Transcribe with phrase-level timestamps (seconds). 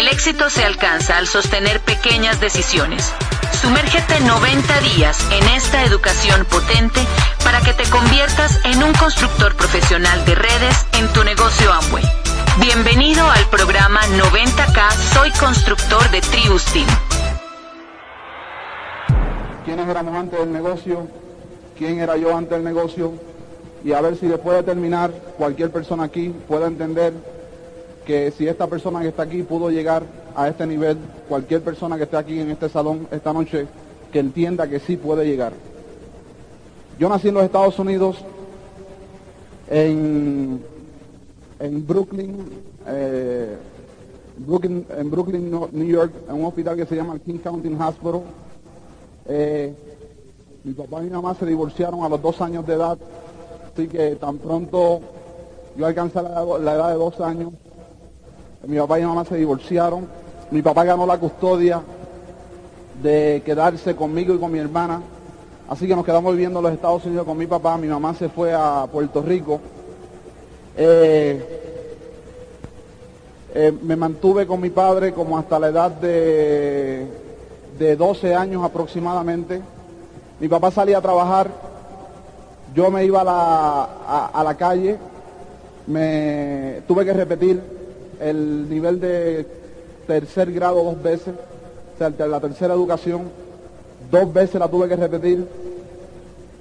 [0.00, 3.12] El éxito se alcanza al sostener pequeñas decisiones.
[3.52, 7.00] Sumérgete 90 días en esta educación potente
[7.44, 12.02] para que te conviertas en un constructor profesional de redes en tu negocio Amway.
[12.62, 16.56] Bienvenido al programa 90K Soy Constructor de Team.
[19.66, 21.08] ¿Quiénes éramos antes del negocio?
[21.76, 23.12] ¿Quién era yo antes del negocio?
[23.84, 27.12] Y a ver si después de terminar cualquier persona aquí pueda entender
[28.06, 30.02] que si esta persona que está aquí pudo llegar
[30.34, 33.66] a este nivel, cualquier persona que esté aquí en este salón esta noche,
[34.12, 35.52] que entienda que sí puede llegar.
[36.98, 38.16] Yo nací en los Estados Unidos,
[39.68, 40.60] en,
[41.58, 42.36] en Brooklyn,
[42.86, 43.56] eh,
[44.38, 48.22] Brooklyn, en Brooklyn, New York, en un hospital que se llama King County Hospital.
[49.26, 49.72] Eh,
[50.64, 52.98] mi papá y mi mamá se divorciaron a los dos años de edad,
[53.72, 55.00] así que tan pronto
[55.76, 57.52] yo alcancé la, la edad de dos años,
[58.66, 60.06] mi papá y mi mamá se divorciaron.
[60.50, 61.80] Mi papá ganó la custodia
[63.02, 65.00] de quedarse conmigo y con mi hermana.
[65.68, 67.78] Así que nos quedamos viviendo en los Estados Unidos con mi papá.
[67.78, 69.60] Mi mamá se fue a Puerto Rico.
[70.76, 71.60] Eh,
[73.54, 77.06] eh, me mantuve con mi padre como hasta la edad de,
[77.78, 79.62] de 12 años aproximadamente.
[80.38, 81.50] Mi papá salía a trabajar.
[82.74, 84.98] Yo me iba a la, a, la calle.
[85.86, 87.79] Me tuve que repetir
[88.20, 89.46] el nivel de
[90.06, 91.34] tercer grado dos veces,
[91.94, 93.22] o sea, la tercera educación,
[94.10, 95.46] dos veces la tuve que repetir.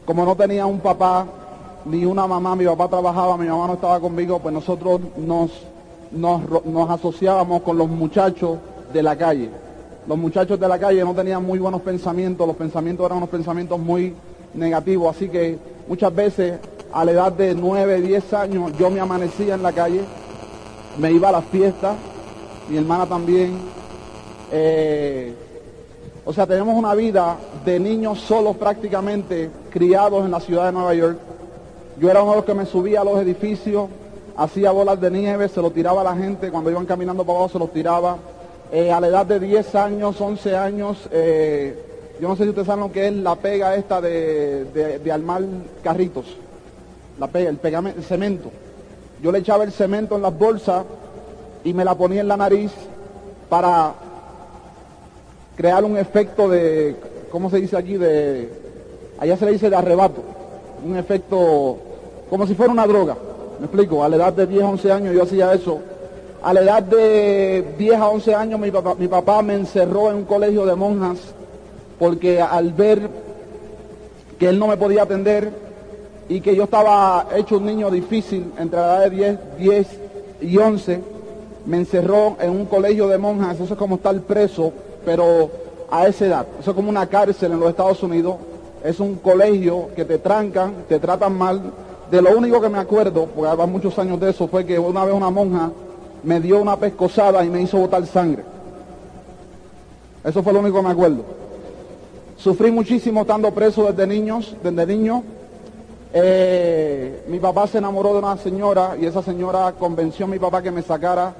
[0.05, 1.27] Como no tenía un papá
[1.85, 5.51] ni una mamá, mi papá trabajaba, mi mamá no estaba conmigo, pues nosotros nos,
[6.11, 8.57] nos, nos asociábamos con los muchachos
[8.93, 9.49] de la calle.
[10.07, 13.79] Los muchachos de la calle no tenían muy buenos pensamientos, los pensamientos eran unos pensamientos
[13.79, 14.13] muy
[14.53, 15.57] negativos, así que
[15.87, 16.59] muchas veces
[16.91, 20.01] a la edad de 9, 10 años yo me amanecía en la calle
[20.99, 21.95] me iba a las fiestas,
[22.69, 23.57] mi hermana también.
[24.51, 25.33] Eh,
[26.25, 30.93] o sea, tenemos una vida de niños solos prácticamente, criados en la ciudad de Nueva
[30.93, 31.17] York.
[31.99, 33.87] Yo era uno de los que me subía a los edificios,
[34.35, 37.53] hacía bolas de nieve, se lo tiraba a la gente, cuando iban caminando para abajo
[37.53, 38.17] se los tiraba.
[38.71, 41.75] Eh, a la edad de 10 años, 11 años, eh,
[42.21, 44.65] yo no sé si ustedes saben lo que es la pega esta de,
[45.03, 45.41] de, armar
[45.81, 46.25] carritos,
[47.17, 48.51] la pega, el pegamento, el cemento.
[49.21, 50.85] Yo le echaba el cemento en las bolsas
[51.63, 52.71] y me la ponía en la nariz
[53.49, 53.93] para
[55.55, 56.95] crear un efecto de,
[57.31, 57.97] ¿cómo se dice aquí?
[57.97, 58.49] De,
[59.19, 60.23] allá se le dice de arrebato,
[60.85, 61.77] un efecto
[62.29, 63.17] como si fuera una droga.
[63.59, 64.03] ¿Me explico?
[64.03, 65.79] A la edad de 10, 11 años yo hacía eso.
[66.41, 70.65] A la edad de 10 a 11 años mi papá me encerró en un colegio
[70.65, 71.17] de monjas
[71.99, 73.09] porque al ver
[74.39, 75.51] que él no me podía atender,
[76.29, 79.87] y que yo estaba hecho un niño difícil entre la edad de 10, 10
[80.41, 81.01] y 11,
[81.65, 84.71] me encerró en un colegio de monjas, eso es como estar preso,
[85.03, 85.49] pero
[85.89, 88.35] a esa edad, eso es como una cárcel en los Estados Unidos,
[88.83, 91.61] es un colegio que te trancan, te tratan mal.
[92.11, 95.05] De lo único que me acuerdo, porque hace muchos años de eso, fue que una
[95.05, 95.71] vez una monja
[96.23, 98.43] me dio una pescosada y me hizo botar sangre.
[100.23, 101.23] Eso fue lo único que me acuerdo.
[102.37, 105.23] Sufrí muchísimo estando preso desde niños, desde niño,
[106.11, 110.61] eh, mi papá se enamoró de una señora y esa señora convenció a mi papá
[110.61, 111.33] que me sacara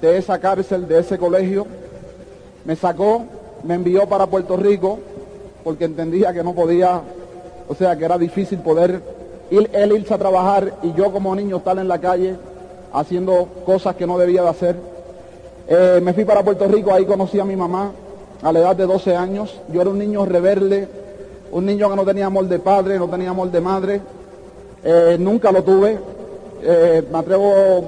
[0.00, 1.66] de esa cárcel, de ese colegio.
[2.64, 3.24] Me sacó,
[3.64, 4.98] me envió para Puerto Rico
[5.64, 7.00] porque entendía que no podía,
[7.68, 9.02] o sea, que era difícil poder
[9.50, 12.36] ir, él irse a trabajar y yo como niño estar en la calle
[12.92, 14.76] haciendo cosas que no debía de hacer.
[15.66, 17.90] Eh, me fui para Puerto Rico, ahí conocí a mi mamá
[18.42, 19.60] a la edad de 12 años.
[19.72, 20.88] Yo era un niño rebelde,
[21.54, 24.00] un niño que no tenía amor de padre, no tenía amor de madre,
[24.82, 25.96] eh, nunca lo tuve.
[26.60, 27.84] Eh, me atrevo,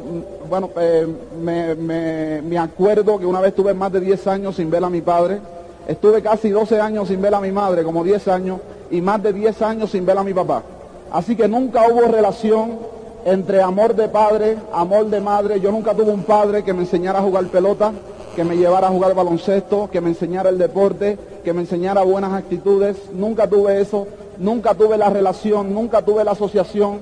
[0.48, 1.06] bueno, eh,
[1.42, 4.90] me, me, me, acuerdo que una vez tuve más de 10 años sin ver a
[4.90, 5.40] mi padre,
[5.88, 9.32] estuve casi 12 años sin ver a mi madre, como 10 años, y más de
[9.32, 10.62] 10 años sin ver a mi papá.
[11.10, 12.78] Así que nunca hubo relación
[13.24, 15.58] entre amor de padre, amor de madre.
[15.60, 17.92] Yo nunca tuve un padre que me enseñara a jugar pelota,
[18.36, 22.34] que me llevara a jugar baloncesto, que me enseñara el deporte, que me enseñara buenas
[22.34, 22.94] actitudes.
[23.14, 24.06] Nunca tuve eso,
[24.36, 26.98] nunca tuve la relación, nunca tuve la asociación.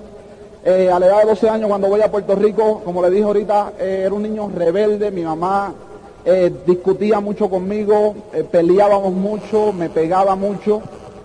[0.65, 3.25] Eh, a la edad de 12 años, cuando voy a Puerto Rico, como le dije
[3.25, 5.75] ahorita, eh, era un niño rebelde, mi mamá
[6.25, 8.15] eh, discutía mucho conmigo,
[8.53, 10.83] peleábamos mucho, me pegaba mucho.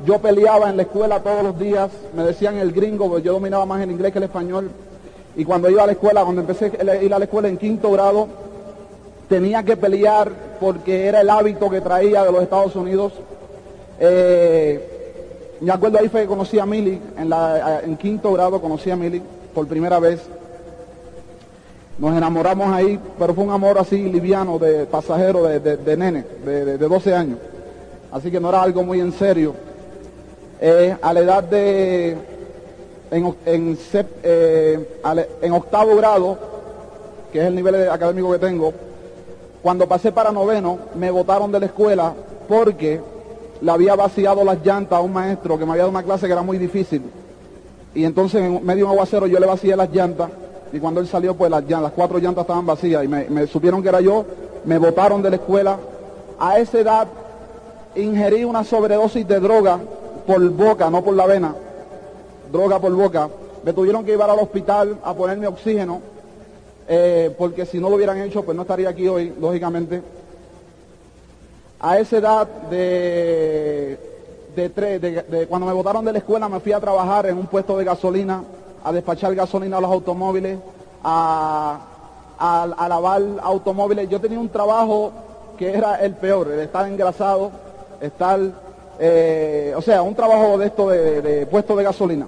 [0.08, 3.68] Yo peleaba en la escuela todos los días, me decían el gringo, porque yo dominaba
[3.68, 4.72] más el inglés que el español.
[5.36, 7.92] Y cuando iba a la escuela, cuando empecé a ir a la escuela en quinto
[7.92, 8.49] grado,
[9.30, 13.14] tenía que pelear porque era el hábito que traía de los Estados Unidos.
[15.62, 19.22] Me acuerdo ahí fue que conocí a en, la, en quinto grado conocí a Mili
[19.54, 20.22] por primera vez.
[21.98, 27.14] Nos enamoramos ahí, pero fue un amor así liviano, de pasajero, de, nene, de, 12
[27.14, 27.40] años.
[28.10, 29.54] Así que no era algo muy en serio.
[30.62, 32.16] Eh, a la edad de,
[33.12, 33.78] en,
[34.24, 34.88] eh,
[35.42, 36.38] en octavo grado,
[37.34, 38.74] que es el nivel académico que tengo,
[39.62, 42.14] cuando pasé para noveno, me votaron de la escuela
[42.48, 43.02] porque
[43.62, 46.34] le había vaciado las llantas a un maestro que me había dado una clase que
[46.34, 47.04] era muy difícil.
[47.94, 50.30] Y entonces en medio de un aguacero yo le vacié las llantas
[50.72, 53.90] y cuando él salió pues las, las cuatro llantas estaban vacías y me, supieron que
[53.90, 54.26] era yo,
[54.66, 55.78] me botaron de la escuela.
[56.40, 57.08] A esa edad
[57.96, 59.80] ingerí una sobredosis de droga
[60.26, 61.54] por boca, no por la vena,
[62.52, 63.28] droga por boca.
[63.66, 66.02] Me tuvieron que llevar al hospital a ponerme oxígeno,
[66.92, 70.02] eh, porque si no lo hubieran hecho, pues no estaría aquí hoy, lógicamente.
[71.80, 74.00] A esa edad de,
[74.56, 77.86] de, cuando me botaron de la escuela me fui a trabajar en un puesto de
[77.86, 78.44] gasolina,
[78.84, 80.58] a despachar gasolina a los automóviles,
[81.04, 81.80] a,
[82.90, 84.10] lavar automóviles.
[84.10, 85.12] Yo tenía un trabajo
[85.60, 87.52] que era el peor, el estar engrasado,
[88.02, 88.40] estar,
[89.00, 92.26] eh, o sea, un trabajo de esto de, puesto de gasolina.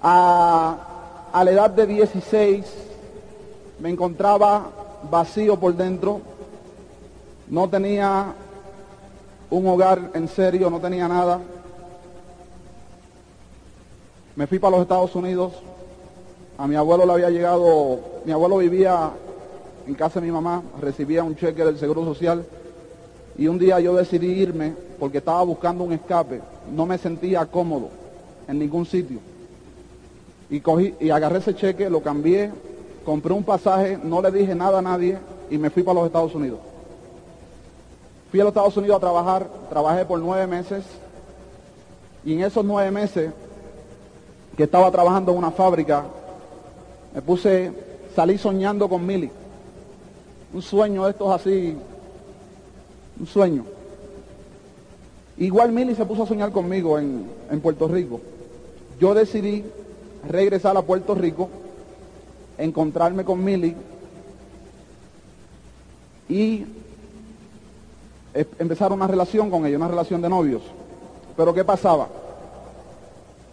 [0.00, 0.97] A,
[1.32, 2.64] a la edad de 16
[3.80, 4.70] me encontraba
[5.10, 6.20] vacío por dentro,
[7.48, 8.34] no tenía
[9.50, 11.40] un hogar en serio, no tenía nada.
[14.36, 15.52] Me fui para los Estados Unidos.
[16.58, 19.10] A mi abuelo le había llegado, mi abuelo vivía
[19.86, 22.44] en casa de mi mamá, recibía un cheque del Seguro Social
[23.38, 26.40] y un día yo decidí irme porque estaba buscando un escape.
[26.74, 27.88] No me sentía cómodo
[28.48, 29.20] en ningún sitio.
[30.50, 32.50] Y cogí y agarré ese cheque, lo cambié,
[33.04, 35.18] compré un pasaje, no le dije nada a nadie
[35.50, 36.58] y me fui para los Estados Unidos.
[38.30, 40.84] Fui a los Estados Unidos a trabajar, trabajé por nueve meses
[42.24, 43.30] y en esos nueve meses
[44.56, 46.04] que estaba trabajando en una fábrica,
[47.14, 47.72] me puse,
[48.14, 49.30] salí soñando con Mili.
[50.52, 51.76] Un sueño de estos así,
[53.20, 53.64] un sueño.
[55.36, 58.20] Igual Mili se puso a soñar conmigo en, en Puerto Rico.
[58.98, 59.64] Yo decidí
[60.28, 61.48] regresar a Puerto Rico,
[62.58, 63.74] encontrarme con Mili
[66.28, 66.66] y
[68.58, 70.62] empezar una relación con ella, una relación de novios.
[71.36, 72.08] Pero ¿qué pasaba?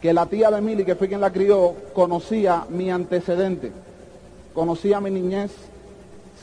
[0.01, 3.71] Que la tía de Mili, que fue quien la crió, conocía mi antecedente,
[4.53, 5.51] conocía mi niñez,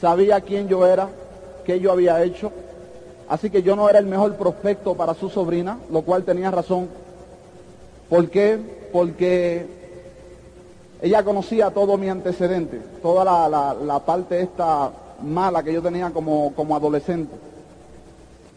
[0.01, 1.09] sabía quién yo era,
[1.65, 2.51] qué yo había hecho.
[3.29, 6.89] Así que yo no era el mejor prospecto para su sobrina, lo cual tenía razón.
[8.09, 8.59] ¿Por qué?
[8.93, 9.82] Porque
[11.03, 14.91] ella conocía todo mi antecedente, toda la, parte esta
[15.23, 17.53] mala que yo tenía como, como adolescente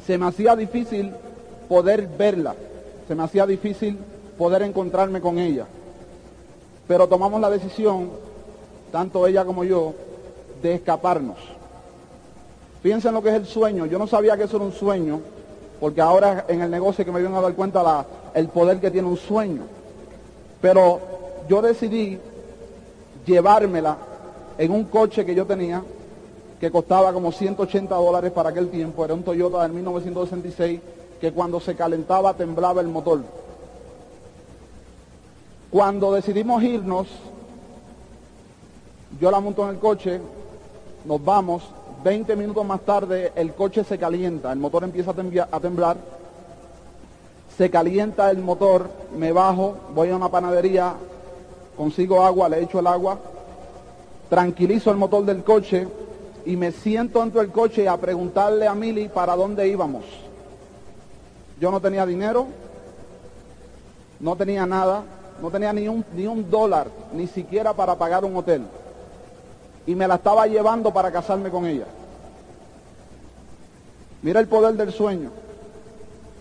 [0.05, 1.11] se me hacía difícil
[1.67, 2.55] poder verla,
[3.07, 3.97] se me hacía difícil
[4.37, 5.65] poder encontrarme con ella.
[6.87, 8.11] Pero tomamos la decisión,
[8.91, 9.95] tanto ella como yo,
[10.61, 11.37] de escaparnos.
[12.83, 13.87] Fíjense en lo que es el sueño.
[13.87, 15.21] Yo no sabía que eso era un sueño,
[15.79, 18.05] porque ahora en el negocio que me vienen a dar cuenta la,
[18.35, 19.63] el poder que tiene un sueño.
[20.61, 20.99] Pero
[21.49, 22.19] yo decidí
[23.25, 23.97] llevármela
[24.57, 25.83] en un coche que yo tenía
[26.59, 30.79] que costaba como 180 dólares para aquel tiempo, era un Toyota del 1966
[31.19, 33.21] que cuando se calentaba temblaba el motor.
[35.69, 37.07] Cuando decidimos irnos,
[39.19, 40.21] yo la monto en el coche,
[41.03, 41.63] nos vamos,
[42.03, 45.97] 20 minutos más tarde el coche se calienta, el motor empieza a temblar,
[47.57, 50.93] se calienta el motor, me bajo, voy a una panadería,
[51.77, 53.17] consigo agua, le echo el agua,
[54.29, 55.87] tranquilizo el motor del coche,
[56.45, 60.03] y me siento dentro del coche a preguntarle a Mili para dónde íbamos.
[61.59, 62.47] Yo no tenía dinero,
[64.19, 65.03] no tenía nada,
[65.41, 68.63] no tenía ni un, ni un dólar, ni siquiera para pagar un hotel.
[69.87, 71.85] Y me la estaba llevando para casarme con ella.
[74.21, 75.29] Mira el poder del sueño.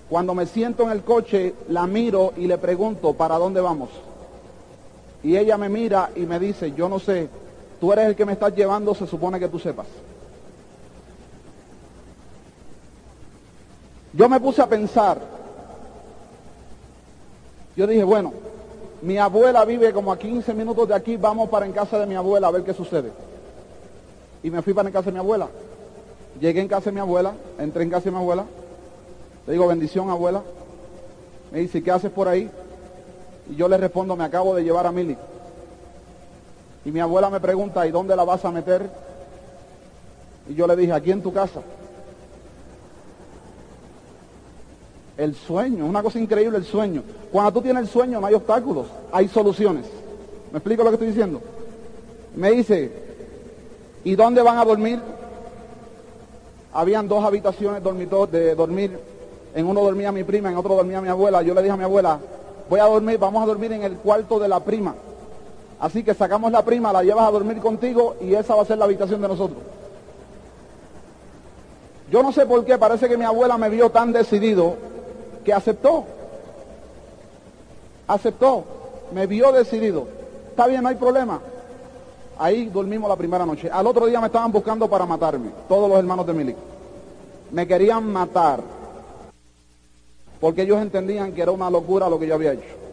[0.09, 3.91] Cuando me siento en el coche, la miro y le pregunto, ¿para dónde vamos?
[5.25, 7.28] Y ella me mira y me dice, yo no sé,
[7.81, 9.87] tú eres el que me estás llevando, se supone que tú sepas.
[14.12, 15.19] Yo me puse a pensar,
[17.75, 18.33] yo dije, bueno,
[19.04, 22.14] Mi abuela vive como a 15 minutos de aquí, vamos para en casa de mi
[22.14, 23.12] abuela a ver qué sucede.
[24.43, 25.47] Y me fui para en casa de mi abuela.
[26.40, 28.47] Llegué en casa de mi abuela, entré en casa de mi abuela,
[29.47, 30.43] le digo, bendición abuela.
[31.52, 32.50] Me dice, ¿qué haces por ahí?
[33.51, 35.17] Y yo le respondo, me acabo de llevar a Mili.
[36.85, 38.89] Y mi abuela me pregunta, ¿y dónde la vas a meter?
[40.49, 41.61] Y yo le dije, aquí en tu casa.
[45.17, 47.03] El sueño, una cosa increíble el sueño.
[47.31, 49.87] Cuando tú tienes el sueño no hay obstáculos, hay soluciones.
[50.51, 51.41] ¿Me explico lo que estoy diciendo?
[52.35, 52.93] Me dice,
[54.03, 55.01] ¿y dónde van a dormir?
[56.73, 58.99] Habían dos habitaciones de dormir.
[59.55, 61.43] En uno dormía mi prima, en otro dormía mi abuela.
[61.43, 62.19] Yo le dije a mi abuela,
[62.68, 64.94] voy a dormir, vamos a dormir en el cuarto de la prima.
[65.80, 68.78] Así que sacamos la prima, la llevas a dormir contigo y esa va a ser
[68.78, 69.59] la habitación de nosotros.
[72.11, 74.76] Yo no sé por qué, parece que mi abuela me vio tan decidido
[75.44, 76.04] que aceptó.
[78.06, 78.64] Aceptó,
[79.12, 80.06] me vio decidido.
[80.50, 81.40] Está bien, no hay problema.
[82.38, 83.71] Ahí dormimos la primera noche.
[83.71, 86.56] Al otro día me estaban buscando para matarme, todos los hermanos de Milik.
[87.50, 88.61] Me querían matar,
[90.41, 92.85] porque ellos entendían que era una locura lo que yo había hecho.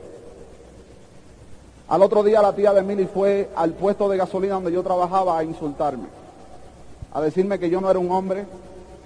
[1.88, 5.38] Al otro día la tía de Mili fue al puesto de gasolina donde yo trabajaba
[5.38, 6.08] a insultarme,
[7.12, 8.46] a decirme que yo no era un hombre,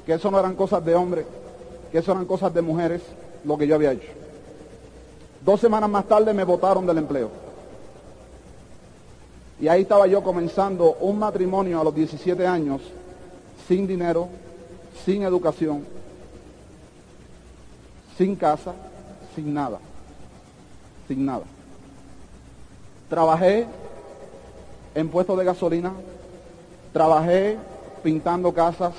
[0.06, 1.26] que eso no eran cosas de hombre,
[1.92, 3.02] que eso eran cosas de mujeres,
[3.44, 4.10] lo que yo había hecho.
[5.44, 7.30] Dos semanas más tarde me votaron del empleo.
[9.60, 12.82] Y ahí estaba yo comenzando un matrimonio a los 17 años,
[13.68, 14.28] sin dinero,
[15.06, 15.86] sin educación,
[18.18, 18.74] sin casa,
[19.36, 19.80] sin nada,
[21.08, 21.44] sin nada.
[23.10, 23.68] Trabajé
[24.96, 25.92] en puestos de gasolina,
[26.94, 27.58] trabajé
[28.04, 28.94] pintando casas,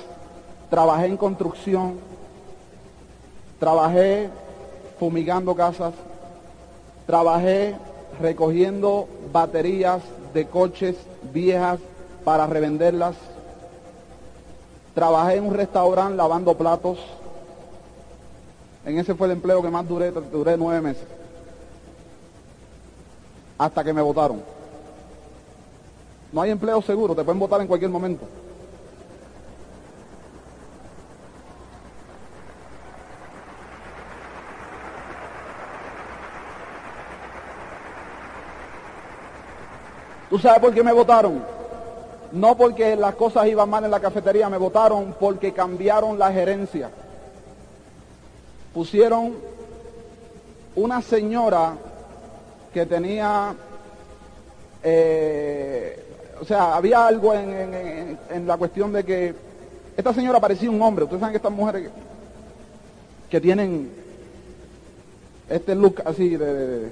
[0.69, 1.99] trabajé en construcción,
[3.59, 4.29] trabajé
[4.99, 5.93] fumigando casas,
[7.05, 7.75] trabajé
[8.19, 10.01] recogiendo baterías
[10.33, 10.95] de coches
[11.33, 11.79] viejas
[12.23, 13.15] para revenderlas,
[14.93, 16.99] trabajé en un restaurante lavando platos,
[18.87, 21.05] en ese fue el empleo que más duré, duré nueve meses
[23.57, 24.41] hasta que me votaron.
[26.31, 28.25] No hay empleo seguro, te pueden votar en cualquier momento.
[40.29, 41.43] ¿Tú sabes por qué me votaron?
[42.31, 46.89] No porque las cosas iban mal en la cafetería, me votaron porque cambiaron la gerencia.
[48.77, 49.33] Pusieron
[50.75, 51.73] una señora
[52.71, 53.55] que tenía,
[54.83, 56.05] eh,
[56.39, 59.33] o sea, había algo en, la cuestión de que
[59.97, 61.05] esta señora parecía un hombre.
[61.05, 61.89] Ustedes saben que estas mujeres
[63.31, 63.89] que, tienen
[65.49, 66.91] este look así de,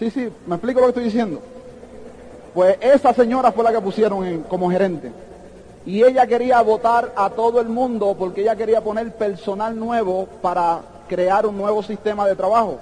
[0.00, 1.40] Sí, sí, me explico lo que estoy diciendo.
[2.54, 5.12] Pues esa señora fue la que pusieron como gerente.
[5.86, 10.80] Y ella quería votar a todo el mundo porque ella quería poner personal nuevo para
[11.08, 12.80] crear un nuevo sistema de trabajo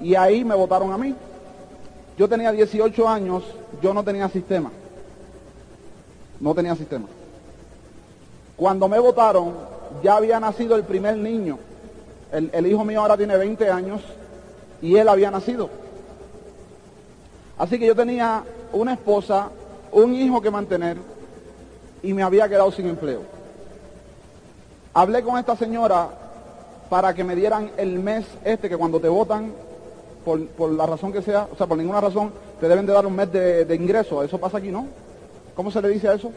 [0.00, 1.14] y ahí me votaron a mí.
[2.18, 3.44] Yo tenía 18 años,
[3.80, 4.72] yo no tenía sistema.
[6.40, 7.06] No tenía sistema.
[8.56, 9.52] Cuando me votaron,
[10.02, 11.58] ya había nacido el primer niño.
[12.32, 14.00] El, el, hijo mío ahora tiene 20 años
[14.82, 15.70] y él había nacido.
[17.56, 18.42] Así que yo tenía
[18.72, 19.50] una esposa,
[19.92, 20.96] un hijo que mantener
[22.06, 23.22] y me había quedado sin empleo.
[24.94, 26.08] Hablé con esta señora
[26.88, 29.52] para que me dieran el mes este que cuando te votan
[30.24, 33.14] por, la razón que sea, o sea, por ninguna razón, te deben de dar un
[33.14, 34.22] mes de, ingreso.
[34.22, 34.86] Eso pasa aquí, ¿no?
[35.56, 36.30] ¿Cómo se le dice a eso?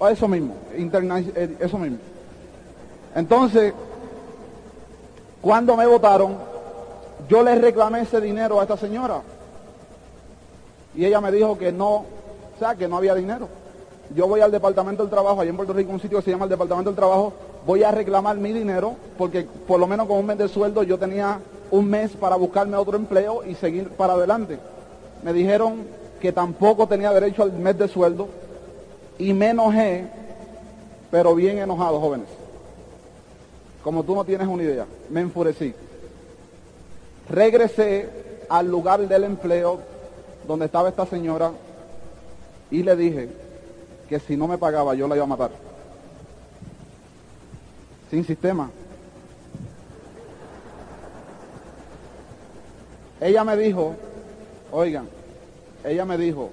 [0.00, 1.98] A eso mismo, eh, eso mismo.
[3.14, 3.72] Entonces,
[5.40, 6.36] cuando me votaron,
[7.28, 9.22] yo le reclamé ese dinero a esta señora.
[10.96, 13.48] Y ella me dijo que no, o sea, que no había dinero.
[14.14, 16.44] Yo voy al Departamento del Trabajo, allá en Puerto Rico, un sitio que se llama
[16.44, 17.32] el Departamento del Trabajo,
[17.66, 20.98] voy a reclamar mi dinero, porque por lo menos con un mes de sueldo yo
[20.98, 24.58] tenía un mes para buscarme otro empleo y seguir para adelante.
[25.24, 25.84] Me dijeron
[26.20, 28.28] que tampoco tenía derecho al mes de sueldo
[29.18, 30.06] y me enojé,
[31.10, 32.28] pero bien enojado, jóvenes.
[33.82, 35.74] Como tú no tienes una idea, me enfurecí.
[37.28, 38.08] Regresé
[38.48, 39.80] al lugar del empleo
[40.46, 41.50] donde estaba esta señora
[42.70, 43.45] y le dije
[44.08, 45.50] que si no me pagaba yo la iba a matar.
[48.10, 48.70] Sin sistema.
[53.20, 53.94] Ella me dijo,
[54.70, 55.08] oigan,
[55.84, 56.50] ella me dijo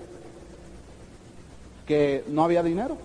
[1.86, 2.98] que no había dinero.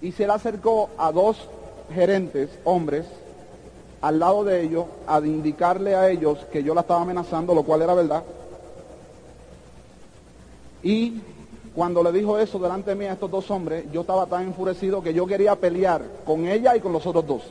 [0.00, 1.48] Y se le acercó a dos
[1.94, 3.06] gerentes, hombres,
[4.00, 7.82] al lado de ellos a indicarle a ellos que yo la estaba amenazando, lo cual
[7.82, 8.24] era verdad.
[10.82, 11.22] Y
[11.74, 15.02] cuando le dijo eso delante de mí a estos dos hombres, yo estaba tan enfurecido
[15.02, 17.42] que yo quería pelear con ella y con los otros dos.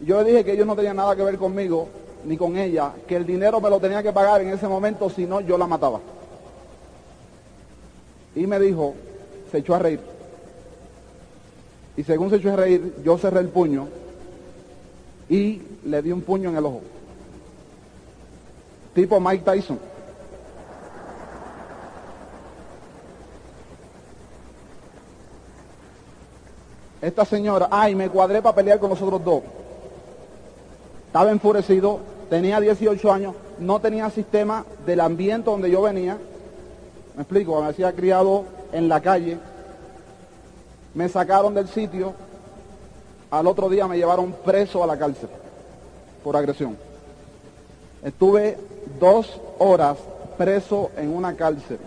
[0.00, 1.88] Yo le dije que ellos no tenían nada que ver conmigo
[2.24, 5.24] ni con ella, que el dinero me lo tenía que pagar en ese momento, si
[5.24, 6.00] no yo la mataba.
[8.34, 8.94] Y me dijo,
[9.50, 10.00] se echó a reír.
[11.96, 13.88] Y según se echó a reír, yo cerré el puño
[15.28, 16.80] y le di un puño en el ojo.
[18.94, 19.78] Tipo Mike Tyson.
[27.00, 29.42] Esta señora, ay, me cuadré para pelear con los otros dos.
[31.06, 36.18] Estaba enfurecido, tenía 18 años, no tenía sistema del ambiente donde yo venía.
[37.14, 39.38] Me explico, me hacía criado en la calle.
[40.94, 42.14] Me sacaron del sitio.
[43.30, 45.28] Al otro día me llevaron preso a la cárcel
[46.24, 46.76] por agresión.
[48.02, 48.58] Estuve
[48.98, 49.98] dos horas
[50.36, 51.78] preso en una cárcel.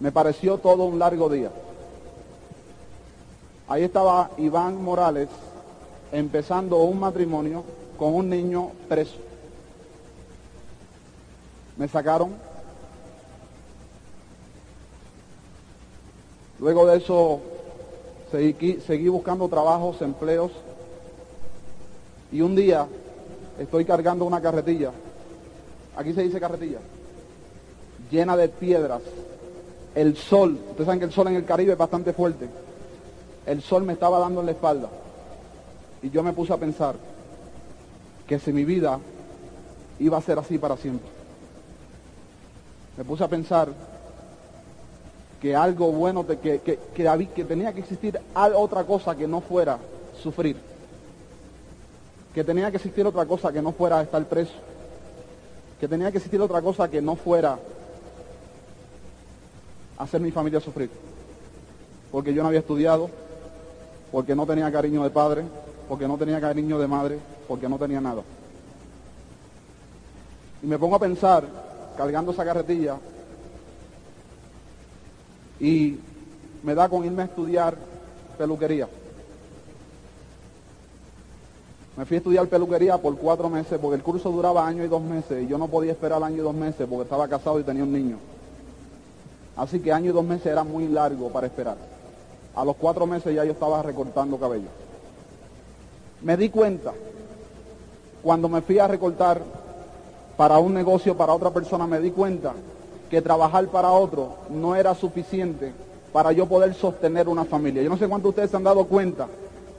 [0.00, 1.50] Me pareció todo un largo día.
[3.68, 5.28] Ahí estaba Iván Morales
[6.12, 7.64] empezando un matrimonio
[7.98, 9.16] con un niño preso.
[11.76, 12.30] Me sacaron.
[16.60, 17.40] Luego de eso
[18.30, 20.52] seguí, buscando trabajos, empleos.
[22.30, 22.86] Y un día
[23.58, 24.92] estoy cargando una carretilla.
[25.96, 26.78] Aquí se dice carretilla.
[28.12, 29.02] Llena de piedras.
[29.94, 32.48] El sol, ustedes saben que el sol en el Caribe es bastante fuerte.
[33.46, 34.88] El sol me estaba dando en la espalda.
[36.02, 36.96] Y yo me puse a pensar
[38.26, 38.98] que si mi vida
[39.98, 41.08] iba a ser así para siempre.
[42.96, 43.68] Me puse a pensar
[45.40, 49.78] que algo bueno, que, que, que, tenía que existir otra cosa que no fuera
[50.22, 50.56] sufrir.
[52.34, 54.54] Que tenía que existir otra cosa que no fuera estar preso.
[55.78, 57.58] Que tenía que existir otra cosa que no fuera
[59.98, 60.90] hacer mi familia sufrir.
[62.10, 63.10] Porque yo no había estudiado,
[64.12, 65.44] porque no tenía cariño de padre,
[65.88, 68.22] porque no tenía cariño de madre, porque no tenía nada.
[70.62, 71.44] Y me pongo a pensar,
[71.96, 72.96] cargando esa carretilla,
[75.60, 75.98] y
[76.62, 77.76] me da con irme a estudiar
[78.36, 78.88] peluquería.
[81.96, 85.00] Me fui a estudiar peluquería por cuatro meses porque el curso duraba año y dos
[85.00, 87.84] meses y yo no podía esperar año y dos meses porque estaba casado y tenía
[87.84, 88.18] un niño.
[89.56, 91.95] Así que año y dos meses era muy largo para esperar.
[92.56, 94.68] A los cuatro meses ya yo estaba recortando cabello.
[96.22, 96.92] Me di cuenta,
[98.22, 99.42] cuando me fui a recortar
[100.36, 102.54] para un negocio, para otra persona, me di cuenta
[103.10, 105.72] que trabajar para otro no era suficiente
[106.12, 107.82] para yo poder sostener una familia.
[107.82, 109.28] Yo no sé cuántos de ustedes se han dado cuenta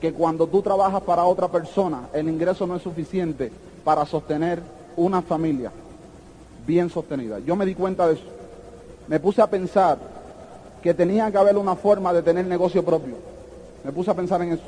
[0.00, 3.50] que cuando tú trabajas para otra persona, el ingreso no es suficiente
[3.84, 4.62] para sostener
[4.96, 5.72] una familia
[6.64, 7.40] bien sostenida.
[7.40, 8.24] Yo me di cuenta de eso.
[9.08, 9.98] Me puse a pensar
[10.82, 13.16] que tenía que haber una forma de tener negocio propio.
[13.84, 14.62] Me puse a pensar en eso.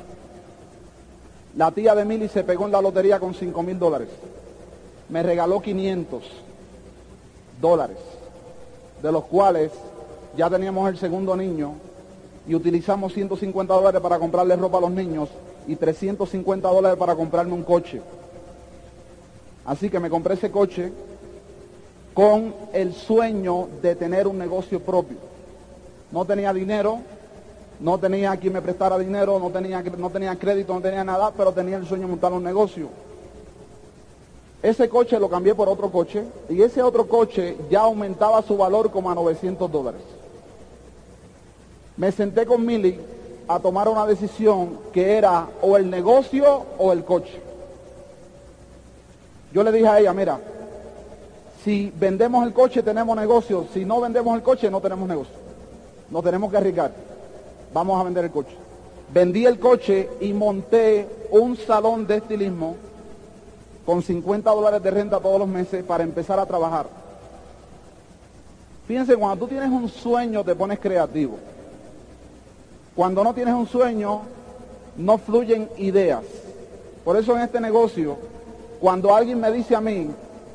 [1.55, 4.09] La tía de Mili se pegó en la lotería con 5 mil dólares.
[5.09, 6.23] Me regaló 500
[7.59, 7.97] dólares,
[9.01, 9.71] de los cuales
[10.37, 11.73] ya teníamos el segundo niño
[12.47, 15.29] y utilizamos 150 dólares para comprarle ropa a los niños
[15.67, 18.01] y 350 dólares para comprarme un coche.
[19.65, 20.91] Así que me compré ese coche
[22.13, 25.30] con el sueño de tener un negocio propio.
[26.11, 26.99] No tenía dinero,
[27.79, 31.51] no tenía quien me prestara dinero, no tenía, no tenía crédito, no tenía nada, pero
[31.51, 32.89] tenía el sueño de montar un negocio.
[34.61, 38.91] Ese coche lo cambié por otro coche y ese otro coche ya aumentaba su valor
[38.91, 40.01] como a 900 dólares.
[41.97, 42.99] Me senté con Milly
[43.47, 47.41] a tomar una decisión que era o el negocio o el coche.
[49.51, 50.39] Yo le dije a ella, mira,
[51.63, 55.40] si vendemos el coche tenemos negocio, si no vendemos el coche no tenemos negocio.
[56.11, 56.91] No tenemos que arriesgar
[57.73, 58.55] vamos a vender el coche.
[59.13, 62.75] Vendí el coche y monté un salón de estilismo
[63.85, 66.87] con 50 dólares de renta todos los meses para empezar a trabajar.
[68.87, 71.37] Fíjense, cuando tú tienes un sueño te pones creativo.
[72.95, 74.21] Cuando no tienes un sueño,
[74.97, 76.23] no fluyen ideas.
[77.03, 78.17] Por eso en este negocio,
[78.79, 80.09] cuando alguien me dice a mí,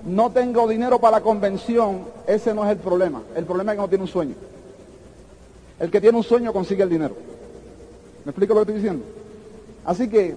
[0.04, 3.22] no tengo dinero para la convención, ese no es el problema.
[3.34, 4.34] El problema es que no tiene un sueño.
[5.78, 7.16] El que tiene un sueño consigue el dinero.
[8.24, 9.04] ¿Me explico lo que estoy diciendo?
[9.84, 10.34] Así que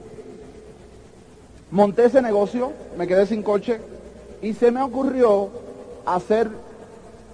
[1.71, 3.79] monté ese negocio, me quedé sin coche
[4.41, 5.49] y se me ocurrió
[6.05, 6.49] hacer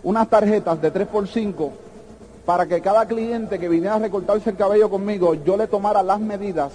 [0.04, 1.72] unas tarjetas de 3x5
[2.46, 6.20] para que cada cliente que viniera a recortarse el cabello conmigo, yo le tomara las
[6.20, 6.72] medidas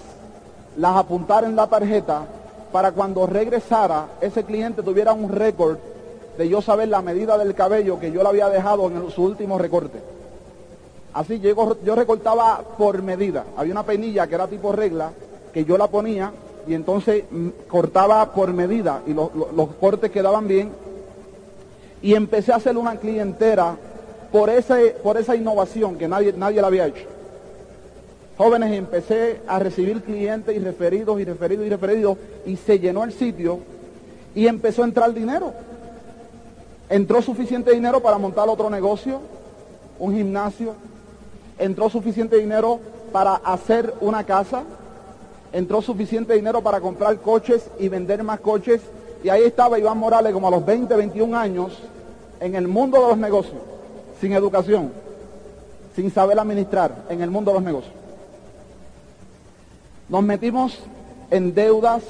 [0.76, 2.24] las apuntara en la tarjeta
[2.72, 5.78] para cuando regresara ese cliente tuviera un récord
[6.38, 9.58] de yo saber la medida del cabello que yo le había dejado en su último
[9.58, 10.00] recorte.
[11.12, 13.44] Así yo, yo recortaba por medida.
[13.56, 15.12] Había una peinilla que era tipo regla,
[15.52, 16.32] que yo la ponía
[16.66, 20.70] y entonces mm, cortaba por medida y los cortes quedaban bien.
[22.02, 23.76] Y empecé a hacer una clientela
[24.32, 27.06] por, ese, por esa innovación que nadie, nadie la había hecho.
[28.38, 33.12] Jóvenes, empecé a recibir clientes y referidos y referidos y referidos y se llenó el
[33.12, 33.58] sitio
[34.34, 35.52] y empezó a entrar dinero.
[36.88, 39.20] Entró suficiente dinero para montar otro negocio,
[39.98, 40.74] un gimnasio,
[41.60, 42.80] entró suficiente dinero
[43.12, 44.64] para hacer una casa,
[45.52, 48.80] entró suficiente dinero para comprar coches y vender más coches.
[49.22, 51.78] Y ahí estaba Iván Morales como a los 20, 21 años
[52.40, 53.60] en el mundo de los negocios,
[54.20, 54.90] sin educación,
[55.94, 57.94] sin saber administrar en el mundo de los negocios.
[60.08, 60.78] Nos metimos
[61.30, 62.02] en deudas.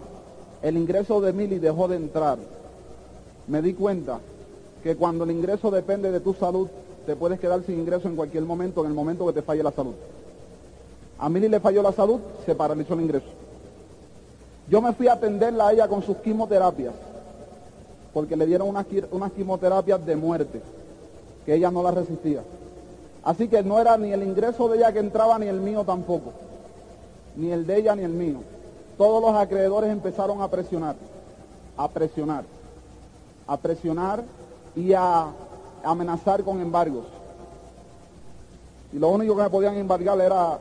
[0.62, 2.38] el ingreso de Mili dejó de entrar.
[3.46, 4.20] Me di cuenta
[4.82, 6.68] que cuando el ingreso depende de tu salud,
[7.06, 9.72] te puedes quedar sin ingreso en cualquier momento, en el momento que te falle la
[9.72, 9.94] salud.
[11.18, 13.26] A Mili le falló la salud, se paralizó el ingreso.
[14.68, 16.94] Yo me fui a atenderla a ella con sus quimioterapias,
[18.12, 20.60] porque le dieron unas, unas quimioterapias de muerte,
[21.44, 22.42] que ella no las resistía.
[23.24, 26.32] Así que no era ni el ingreso de ella que entraba, ni el mío tampoco.
[27.36, 28.38] Ni el de ella, ni el mío.
[28.98, 30.96] Todos los acreedores empezaron a presionar,
[31.76, 32.44] a presionar,
[33.46, 34.22] a presionar
[34.76, 35.26] y a
[35.84, 37.04] amenazar con embargos.
[38.92, 40.58] Y lo único que me podían embargar era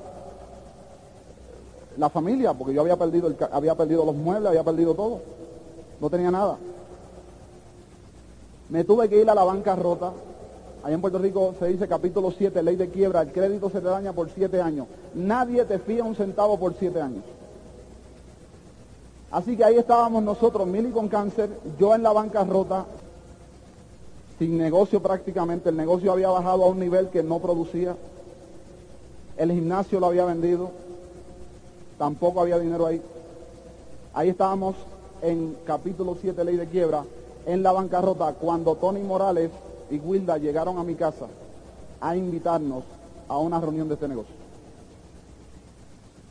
[1.97, 5.19] la familia, porque yo había perdido, el, había perdido los muebles, había perdido todo.
[5.99, 6.57] No tenía nada.
[8.69, 10.13] Me tuve que ir a la bancarrota.
[10.83, 13.87] Allá en Puerto Rico se dice capítulo 7, ley de quiebra, el crédito se te
[13.87, 14.87] daña por siete años.
[15.13, 17.23] Nadie te fía un centavo por siete años.
[19.29, 22.85] Así que ahí estábamos nosotros, Mili con cáncer, yo en la bancarrota,
[24.41, 27.95] sin negocio prácticamente, el negocio había bajado a un nivel que no producía,
[29.37, 30.71] el gimnasio lo había vendido,
[31.99, 32.99] tampoco había dinero ahí.
[34.15, 34.75] Ahí estábamos
[35.21, 37.03] en capítulo 7, ley de quiebra,
[37.45, 39.51] en la bancarrota, cuando Tony Morales
[39.91, 41.27] y Wilda llegaron a mi casa
[41.99, 42.83] a invitarnos
[43.27, 44.33] a una reunión de este negocio.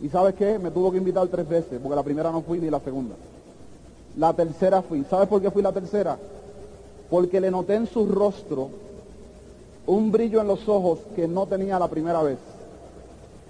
[0.00, 2.70] Y sabes qué, me tuvo que invitar tres veces, porque la primera no fui ni
[2.70, 3.14] la segunda.
[4.16, 5.04] La tercera fui.
[5.04, 6.18] ¿Sabes por qué fui la tercera?
[7.10, 8.70] Porque le noté en su rostro
[9.86, 12.38] un brillo en los ojos que no tenía la primera vez.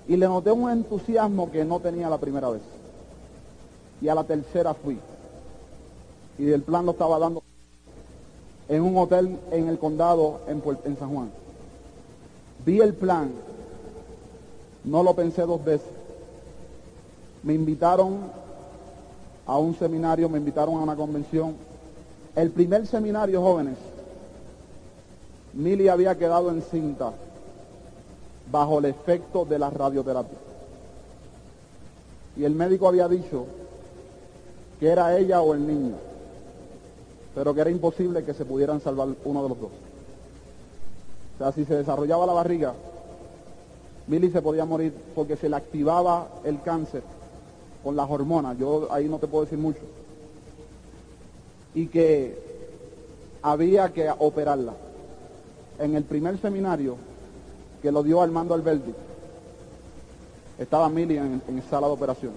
[0.08, 2.62] Y le noté un entusiasmo que no tenía la primera vez.
[4.00, 4.98] Y a la tercera fui.
[6.38, 7.42] Y el plan lo estaba dando
[8.68, 10.62] en un hotel en el condado en,
[10.96, 11.30] San Juan.
[12.64, 13.30] Vi el plan,
[14.84, 15.90] no lo pensé dos veces.
[17.42, 18.18] Me invitaron
[19.46, 21.54] a un seminario, me invitaron a una convención
[22.36, 23.76] el primer seminario, jóvenes,
[25.52, 27.12] Mili había quedado encinta
[28.50, 30.38] bajo el efecto de la radioterapia.
[32.36, 33.46] Y el médico había dicho
[34.78, 35.96] que era ella o el niño,
[37.34, 39.70] pero que era imposible que se pudieran salvar uno de los dos.
[41.34, 42.74] O sea, si se desarrollaba la barriga,
[44.06, 47.02] Mili se podía morir porque se le activaba el cáncer
[47.82, 48.56] con las hormonas.
[48.56, 49.80] Yo ahí no te puedo decir mucho
[51.74, 52.38] y que
[53.42, 54.74] había que operarla.
[55.78, 56.96] En el primer seminario
[57.80, 58.92] que lo dio Armando Alberti,
[60.58, 62.32] estaba Mili en, en sala de operación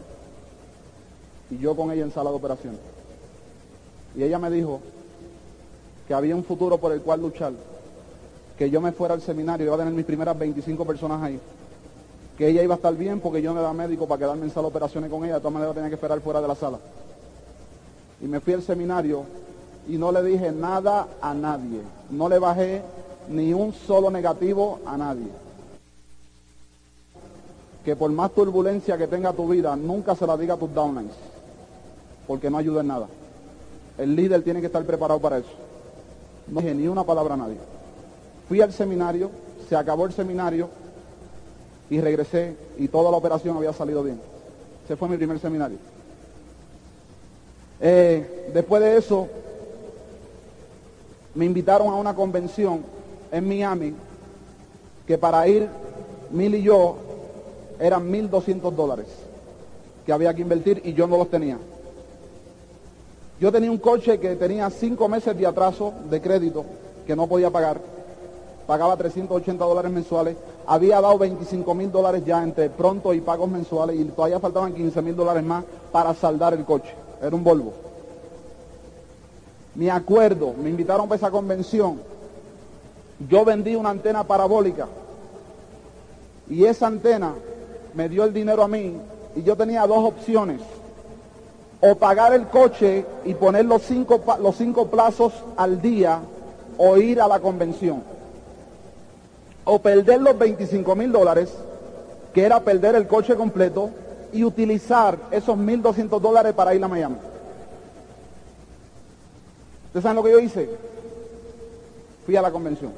[1.54, 2.78] y yo con ella en sala de operación.
[4.16, 4.80] Y ella me dijo
[6.08, 7.54] que había un futuro por el cual luchar,
[8.58, 11.40] que yo me fuera al seminario, iba a tener mis primeras 25 personas ahí,
[12.38, 14.64] que ella iba a estar bien porque yo no era médico para quedarme en sala
[14.64, 16.80] de operaciones con ella, de todas maneras tenía que esperar fuera de la sala.
[18.24, 19.26] Y me fui al seminario
[19.88, 21.82] y no le dije nada a nadie.
[22.10, 22.82] No le bajé
[23.30, 25.28] ni un solo negativo a nadie.
[27.84, 31.12] Que por más turbulencia que tenga tu vida, nunca se la diga a tus downlines,
[32.26, 33.08] porque no ayuda en nada.
[33.98, 35.52] El líder tiene que estar preparado para eso.
[36.48, 37.58] No dije ni una palabra a nadie.
[38.48, 39.32] Fui al seminario,
[39.68, 40.70] se acabó el seminario
[41.90, 44.22] y regresé y toda la operación había salido bien.
[44.86, 45.93] Ese fue mi primer seminario.
[47.86, 49.28] Eh, después de eso,
[51.36, 52.82] me invitaron a una convención
[53.30, 53.94] en Miami
[55.06, 55.68] que para ir
[56.32, 56.96] Mil y yo
[57.80, 59.06] eran 1.200 dólares
[60.04, 61.60] que había que invertir y yo no los tenía.
[63.40, 66.66] Yo tenía un coche que tenía cinco meses de atraso de crédito
[67.06, 67.80] que no podía pagar.
[68.66, 70.38] Pagaba 380 dólares mensuales.
[70.66, 75.02] Había dado 25 mil dólares ya entre pronto y pagos mensuales y todavía faltaban 15
[75.04, 77.03] mil dólares más para saldar el coche.
[77.24, 77.74] Era un Volvo.
[79.76, 82.02] Me acuerdo, me invitaron para esa convención.
[83.30, 84.88] Yo vendí una antena parabólica
[86.50, 87.34] y esa antena
[87.94, 88.98] me dio el dinero a mí
[89.36, 90.60] y yo tenía dos opciones.
[91.80, 96.20] O pagar el coche y poner los cinco, los cinco plazos al día
[96.78, 98.04] o ir a la convención.
[99.66, 101.54] O perder los 25 mil dólares,
[102.34, 103.90] que era perder el coche completo,
[104.34, 107.18] y utilizar esos 1.200 dólares para ir a Miami.
[109.88, 110.70] ¿Ustedes saben lo que yo hice?
[112.26, 112.92] Fui a la convención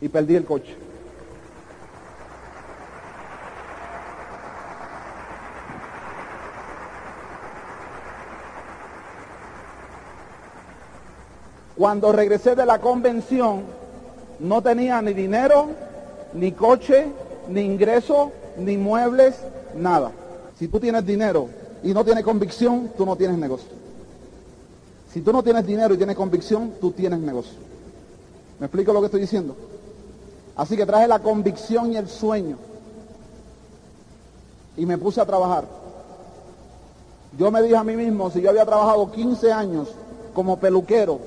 [0.00, 0.76] y perdí el coche.
[11.76, 13.62] Cuando regresé de la convención,
[14.38, 15.68] no tenía ni dinero,
[16.34, 17.06] ni coche,
[17.48, 19.36] ni ingreso, ni muebles,
[19.76, 20.12] nada.
[20.58, 21.48] Si tú tienes dinero
[21.82, 23.68] y no tienes convicción, tú no tienes negocio.
[25.12, 27.58] Si tú no tienes dinero y tienes convicción, tú tienes negocio.
[28.58, 29.56] ¿Me explico lo que estoy diciendo?
[30.56, 32.56] Así que traje la convicción y el sueño
[34.76, 35.64] y me puse a trabajar.
[37.38, 39.88] Yo me dije a mí mismo, si yo había trabajado 15 años
[40.34, 41.18] como peluquero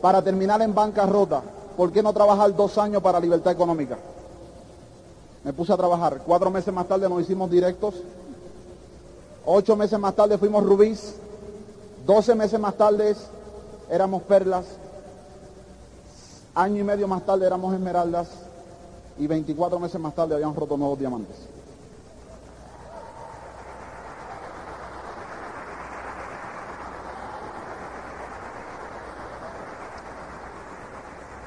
[0.00, 1.42] para terminar en bancarrota,
[1.76, 3.98] ¿por qué no trabajar dos años para libertad económica?
[5.44, 6.22] Me puse a trabajar.
[6.24, 7.94] Cuatro meses más tarde nos hicimos directos.
[9.44, 11.16] Ocho meses más tarde fuimos rubíes.
[12.06, 13.14] 12 meses más tarde
[13.88, 14.64] éramos perlas,
[16.54, 18.28] año y medio más tarde éramos esmeraldas
[19.18, 21.36] y 24 meses más tarde habíamos roto nuevos diamantes.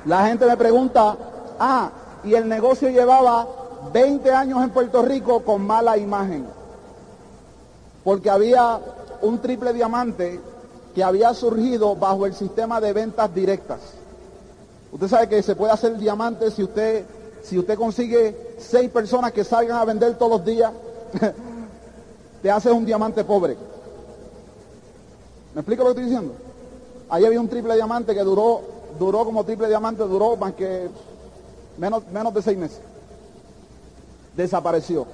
[0.05, 1.17] La gente me pregunta,
[1.60, 1.89] ah,
[2.23, 3.47] y el negocio llevaba
[3.91, 6.45] 20 años en Puerto Rico con mala imagen,
[8.04, 8.80] porque había
[9.21, 10.39] un triple diamante
[10.93, 13.80] que había surgido bajo el sistema de ventas directas.
[14.91, 17.06] Usted sabe que se puede hacer diamante si usted,
[17.43, 20.71] si usted consigue seis personas que salgan a vender todos los días,
[22.41, 23.58] te hace un diamante pobre.
[25.54, 26.34] ¿Me explico lo que estoy diciendo?
[27.10, 28.62] Ahí había un triple diamante que duró,
[28.98, 30.89] duró como triple diamante, duró más que
[31.78, 32.80] menos, menos de seis meses.
[34.36, 35.06] Desapareció.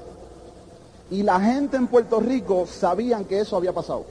[1.10, 4.06] Y la gente en Puerto Rico sabían que eso había pasado.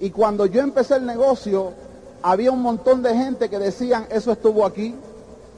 [0.00, 1.72] Y cuando yo empecé el negocio,
[2.22, 4.94] había un montón de gente que decían, eso estuvo aquí,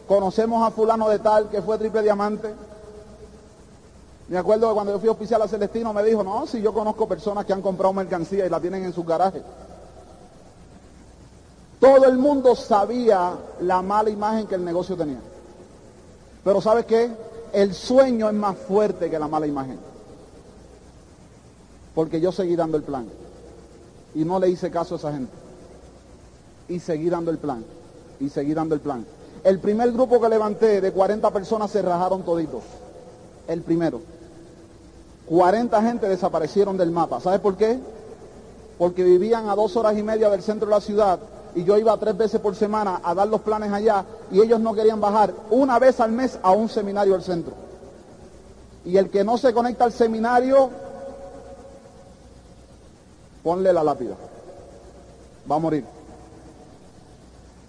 [0.09, 2.53] conocemos a fulano de tal que fue triple diamante.
[4.29, 7.09] Me acuerdo que cuando yo fui oficial a Celestino me dijo, no, si yo conozco
[7.09, 9.43] personas que han comprado mercancía y la tienen en sus garajes.
[11.81, 15.21] Todo el mundo sabía la mala imagen que el negocio tenía.
[16.45, 17.11] Pero ¿sabes qué?
[17.53, 19.91] El sueño es más fuerte que la mala imagen
[21.95, 23.07] porque yo seguí dando el plan.
[24.15, 25.33] Y no le hice caso a esa gente.
[26.69, 27.65] Y seguí dando el plan.
[28.19, 29.05] Y seguí dando el plan.
[29.45, 32.63] El primer grupo que levanté de 40 personas se rajaron toditos.
[33.49, 34.01] El primero.
[35.27, 37.21] 40 gente desaparecieron del mapa.
[37.21, 37.79] ¿Sabes por qué?
[38.79, 41.19] Porque vivían a dos horas y media del centro de la ciudad
[41.55, 44.75] y yo iba tres veces por semana a dar los planes allá y ellos no
[44.75, 47.55] querían bajar una vez al mes a un seminario al centro.
[48.85, 50.71] Y el que no se conecta al seminario
[53.43, 54.15] ponle la lápida.
[55.51, 55.85] Va a morir.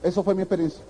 [0.03, 0.83] Eso fue mi experiencia.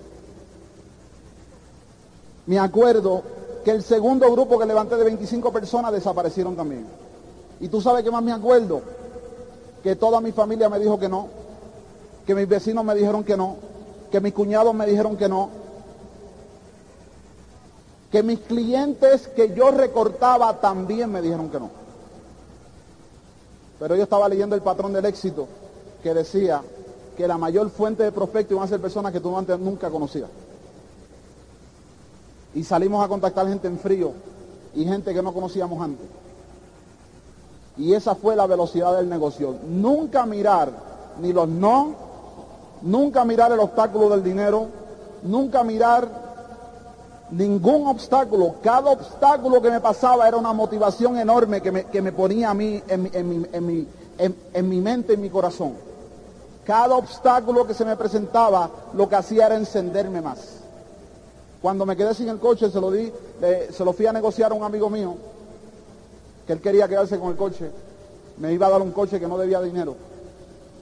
[2.46, 3.22] Me acuerdo
[3.64, 6.86] que el segundo grupo que levanté de 25 personas desaparecieron también.
[7.60, 8.82] Y tú sabes qué más me acuerdo?
[9.82, 11.28] Que toda mi familia me dijo que no,
[12.26, 13.56] que mis vecinos me dijeron que no,
[14.10, 15.48] que mis cuñados me dijeron que no,
[18.10, 21.70] que mis clientes que yo recortaba también me dijeron que no.
[23.78, 25.48] Pero yo estaba leyendo el patrón del éxito
[26.02, 26.62] que decía
[27.16, 30.28] que la mayor fuente de prospectos iban a ser personas que tú antes nunca conocías.
[32.54, 34.12] Y salimos a contactar gente en frío
[34.74, 36.06] y gente que no conocíamos antes.
[37.78, 39.56] Y esa fue la velocidad del negocio.
[39.66, 40.70] Nunca mirar
[41.20, 41.94] ni los no,
[42.82, 44.68] nunca mirar el obstáculo del dinero,
[45.22, 46.08] nunca mirar
[47.30, 48.56] ningún obstáculo.
[48.62, 53.66] Cada obstáculo que me pasaba era una motivación enorme que me, ponía a mí en,
[53.66, 53.86] mi,
[54.18, 55.74] en mi mente, en mi corazón.
[56.64, 60.62] Cada obstáculo que se me presentaba lo que hacía era encenderme más.
[61.60, 63.12] Cuando me quedé sin el coche, se lo di,
[63.70, 65.14] se lo fui a negociar a un amigo mío,
[66.46, 67.70] que él quería quedarse con el coche.
[68.38, 69.94] Me iba a dar un coche que no debía dinero.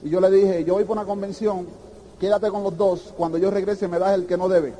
[0.03, 1.67] Y yo le dije, yo voy por una convención,
[2.21, 4.75] quédate con los dos, cuando yo regrese me das el que no debe.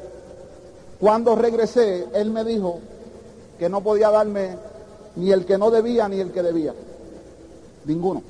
[0.99, 2.77] Cuando regresé, él me dijo
[3.57, 4.55] que no podía darme
[5.15, 6.75] ni el que no debía ni el que debía.
[7.85, 8.21] Ninguno.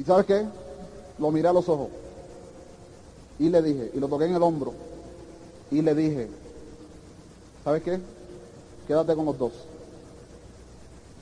[0.00, 0.44] ¿Y sabes qué?
[1.20, 1.90] Lo miré a los ojos.
[3.38, 4.74] Y le dije, y lo toqué en el hombro
[5.70, 6.28] y le dije,
[7.62, 8.00] ¿sabes qué?
[8.88, 9.52] Quédate con los dos,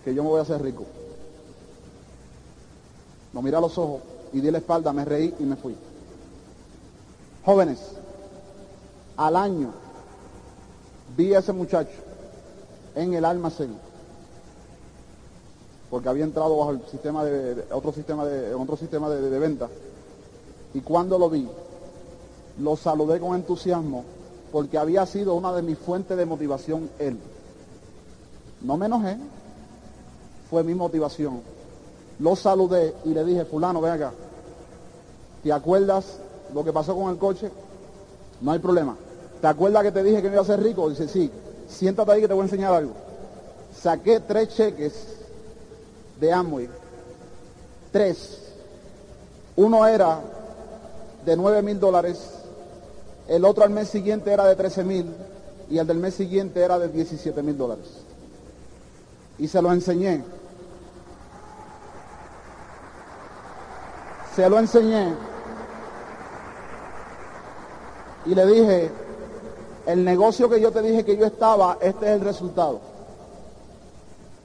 [0.03, 0.85] que yo me voy a hacer rico.
[3.35, 4.01] Lo miré a los ojos
[4.33, 5.77] y di la espalda, me reí y me fui.
[7.49, 7.79] Jóvenes,
[9.17, 9.71] al año
[11.17, 11.97] vi a ese muchacho
[12.95, 13.75] en el almacén,
[15.89, 19.67] porque había entrado bajo el sistema de, otro sistema de otro sistema de venta.
[20.75, 21.49] Y cuando lo vi,
[22.59, 24.05] lo saludé con entusiasmo
[24.53, 27.19] porque había sido una de mis fuentes de motivación él.
[28.61, 29.17] No me enojé,
[30.51, 31.41] fue mi motivación.
[32.19, 34.13] Lo saludé y le dije, fulano, ven acá.
[35.43, 36.19] ¿Te acuerdas
[36.55, 37.51] lo que pasó con el coche?
[38.41, 38.97] No hay problema.
[39.41, 40.89] ¿Te acuerdas que te dije que me iba a hacer rico?
[40.89, 41.31] Dice, sí,
[41.69, 42.93] siéntate ahí que te voy a enseñar algo.
[43.75, 44.95] Saqué tres cheques
[46.21, 46.69] de Amway.
[47.93, 48.43] Tres.
[49.57, 50.21] Uno era
[51.25, 52.39] de nueve mil dólares
[53.29, 55.15] el otro al mes siguiente era de 13 mil
[55.69, 57.85] y el del mes siguiente era de 17 mil dólares.
[59.39, 60.25] Y se lo enseñé.
[64.35, 65.13] Se lo enseñé.
[68.29, 68.91] Y le dije,
[69.87, 72.79] el negocio que yo te dije que yo estaba, este es el resultado.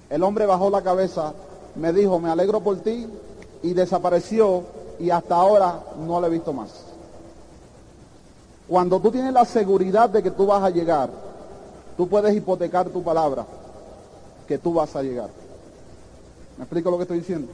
[0.10, 1.34] El hombre bajó la cabeza,
[1.76, 3.06] me dijo, me alegro por ti,
[3.62, 4.64] y desapareció,
[5.00, 6.70] y hasta ahora no lo he visto más.
[8.70, 11.10] Cuando tú tienes la seguridad de que tú vas a llegar,
[11.98, 13.46] tú puedes hipotecar tu palabra,
[14.48, 15.28] que tú vas a llegar.
[16.58, 17.52] ¿Me explico lo que estoy diciendo?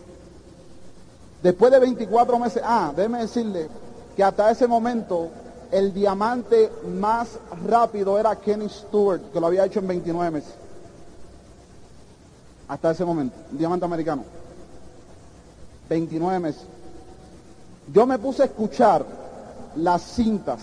[1.42, 3.68] Después de 24 meses, ah, déjeme decirle
[4.16, 5.30] que hasta ese momento
[5.72, 10.54] el diamante más rápido era Kenny Stewart, que lo había hecho en 29 meses.
[12.68, 14.24] Hasta ese momento, un diamante americano.
[15.90, 16.62] 29 meses.
[17.92, 19.06] Yo me puse a escuchar
[19.76, 20.60] las cintas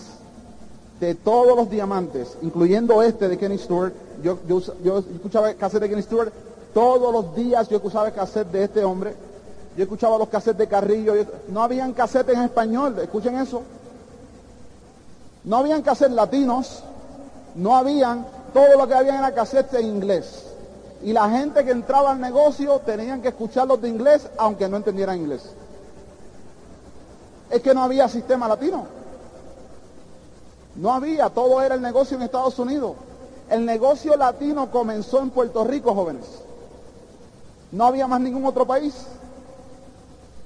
[0.99, 3.93] de todos los diamantes, incluyendo este de Kenny Stewart,
[4.23, 6.31] yo, yo, escuchaba cassette de Kenny Stewart,
[6.73, 9.13] todos los días yo escuchaba el cassette de este hombre,
[9.77, 11.13] yo escuchaba los cassettes de Carrillo,
[11.49, 13.61] no habían cassettes en español, escuchen eso,
[15.47, 16.83] no habían cassettes latinos,
[17.55, 20.43] no habían, todo lo que había era cassettes en inglés.
[21.01, 25.17] Y la gente que entraba al negocio tenían que escucharlos de inglés, aunque no entendieran
[25.17, 25.43] inglés.
[27.49, 28.87] Es que no había sistema latino.
[30.75, 32.95] No había, todo era el negocio en Estados Unidos.
[33.49, 36.25] El negocio latino comenzó en Puerto Rico, jóvenes.
[37.71, 38.93] No había más ningún otro país.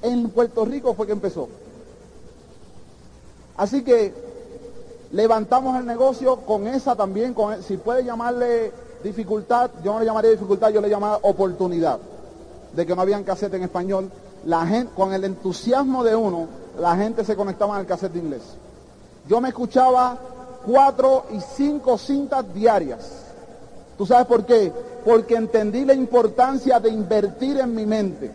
[0.04, 1.50] En Puerto Rico fue que empezó.
[3.58, 4.31] Así que
[5.12, 8.72] levantamos el negocio con esa también, con, si puede llamarle
[9.04, 12.00] dificultad, yo no le llamaría dificultad, yo le llamaría oportunidad,
[12.74, 14.12] de que no habían cassette en español.
[14.46, 16.48] La gente, con el entusiasmo de uno,
[16.80, 18.42] la gente se conectaba al cassette de inglés.
[19.28, 20.18] Yo me escuchaba
[20.66, 23.26] cuatro y cinco cintas diarias.
[23.98, 24.72] ¿Tú sabes por qué?
[25.06, 28.32] Porque entendí la importancia de invertir en mi mente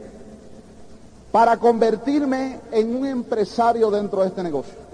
[1.33, 4.86] para convertirme en un empresario dentro de este negocio.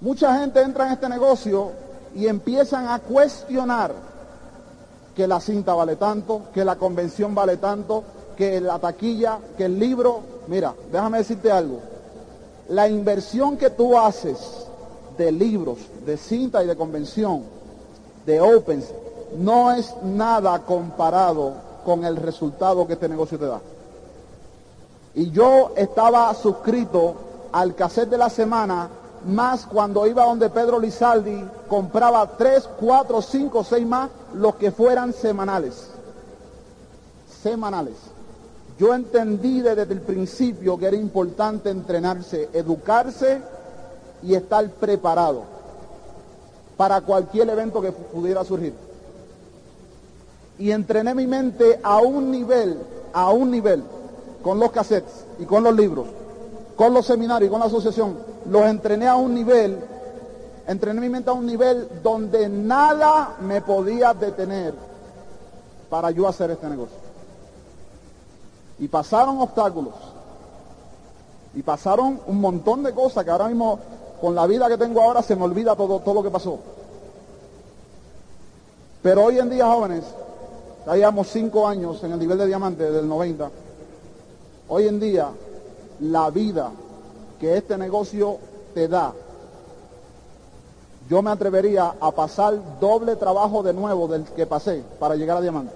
[0.00, 1.72] Mucha gente entra en este negocio
[2.14, 3.92] y empiezan a cuestionar
[5.14, 8.02] que la cinta vale tanto, que la convención vale tanto,
[8.36, 10.20] que la taquilla, que el libro.
[10.46, 11.80] Mira, déjame decirte algo.
[12.68, 14.66] La inversión que tú haces
[15.18, 17.42] de libros, de cinta y de convención,
[18.24, 18.86] de Opens,
[19.36, 21.52] no es nada comparado
[21.84, 23.60] con el resultado que este negocio te da.
[25.14, 27.14] Y yo estaba suscrito
[27.52, 28.88] al cassette de la semana,
[29.26, 35.12] más cuando iba donde Pedro Lizaldi, compraba tres, cuatro, cinco, seis más, los que fueran
[35.12, 35.88] semanales.
[37.42, 37.96] Semanales.
[38.78, 43.42] Yo entendí desde el principio que era importante entrenarse, educarse
[44.22, 45.42] y estar preparado
[46.76, 48.72] para cualquier evento que pudiera surgir.
[50.58, 52.78] Y entrené mi mente a un nivel,
[53.12, 53.82] a un nivel,
[54.42, 56.06] con los cassettes y con los libros,
[56.80, 58.16] con los seminarios y con la asociación,
[58.46, 59.78] los entrené a un nivel,
[60.66, 64.72] entrené mi mente a un nivel donde nada me podía detener
[65.90, 66.96] para yo hacer este negocio.
[68.78, 69.92] Y pasaron obstáculos.
[71.54, 73.78] Y pasaron un montón de cosas que ahora mismo,
[74.18, 76.58] con la vida que tengo ahora, se me olvida todo, todo lo que pasó.
[79.02, 80.04] Pero hoy en día, jóvenes,
[80.86, 83.50] ya llevamos cinco años en el nivel de diamante del 90.
[84.68, 85.28] Hoy en día,
[86.00, 86.70] la vida
[87.38, 88.38] que este negocio
[88.74, 89.12] te da,
[91.08, 95.40] yo me atrevería a pasar doble trabajo de nuevo del que pasé para llegar a
[95.40, 95.74] diamante.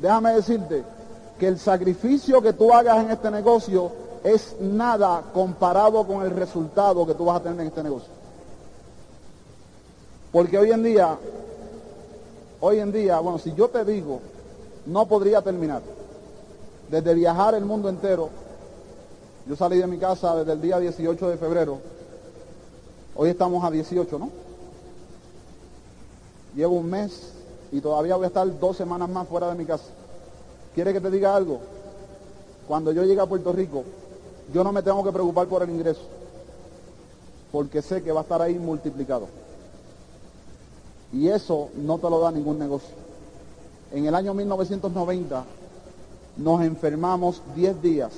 [0.00, 0.82] Déjame decirte
[1.38, 3.92] que el sacrificio que tú hagas en este negocio
[4.24, 8.08] es nada comparado con el resultado que tú vas a tener en este negocio.
[10.32, 11.18] Porque hoy en día,
[12.60, 14.20] hoy en día, bueno, si yo te digo,
[14.86, 15.82] no podría terminar.
[16.88, 18.30] Desde viajar el mundo entero,
[19.46, 21.78] yo salí de mi casa desde el día 18 de febrero,
[23.16, 24.30] hoy estamos a 18, ¿no?
[26.54, 27.32] Llevo un mes
[27.72, 29.86] y todavía voy a estar dos semanas más fuera de mi casa.
[30.74, 31.60] ¿Quiere que te diga algo?
[32.68, 33.84] Cuando yo llegue a Puerto Rico,
[34.52, 36.02] yo no me tengo que preocupar por el ingreso,
[37.50, 39.26] porque sé que va a estar ahí multiplicado.
[41.12, 42.94] Y eso no te lo da ningún negocio.
[43.92, 45.44] En el año 1990
[46.38, 48.12] nos enfermamos 10 días.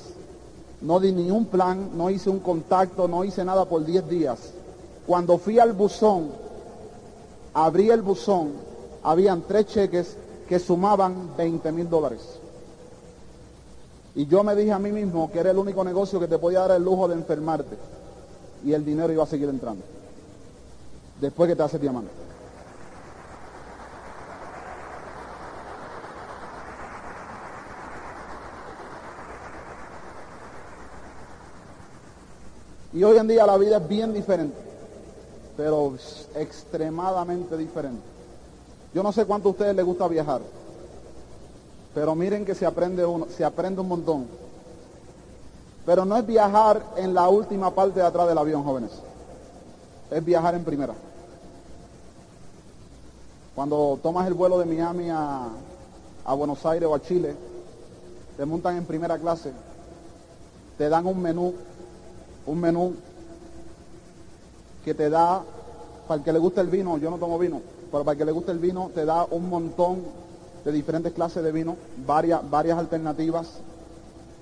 [0.85, 4.39] No di ni un plan, no hice un contacto, no hice nada por 10 días.
[5.07, 6.29] Cuando fui al buzón,
[7.55, 8.53] abrí el buzón,
[9.03, 10.17] habían tres cheques
[10.47, 12.21] que sumaban 20 mil dólares.
[14.15, 16.61] Y yo me dije a mí mismo que era el único negocio que te podía
[16.61, 17.77] dar el lujo de enfermarte.
[18.63, 19.83] Y el dinero iba a seguir entrando.
[21.19, 22.11] Después que te hace diamante.
[32.95, 34.57] Y hoy en día la vida es bien diferente,
[35.57, 35.95] pero
[36.37, 38.03] extremadamente diferente.
[38.95, 40.41] Yo no sé cuánto a ustedes les gusta viajar.
[41.93, 44.27] Pero miren que se aprende, uno, se aprende un montón.
[45.85, 48.93] Pero no es viajar en la última parte de atrás del avión, jóvenes.
[50.13, 50.95] Es viajar en primera.
[53.57, 55.49] Cuando tomas el vuelo de Miami a,
[56.25, 57.35] a Buenos Aires o a Chile,
[58.37, 59.53] te montan en primera clase,
[60.79, 61.55] te dan un menú,
[62.47, 62.95] un menú
[64.85, 65.43] que te da,
[66.07, 68.25] para el que le gusta el vino, yo no tomo vino, pero para el que
[68.25, 70.03] le gusta el vino, te da un montón
[70.65, 71.77] de diferentes clases de vino,
[72.07, 73.49] varias, varias alternativas.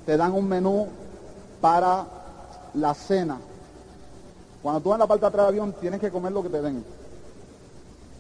[0.07, 0.87] Te dan un menú
[1.61, 2.07] para
[2.75, 3.39] la cena.
[4.63, 6.63] Cuando tú en la parte de atrás del avión, tienes que comer lo que te
[6.63, 6.85] den.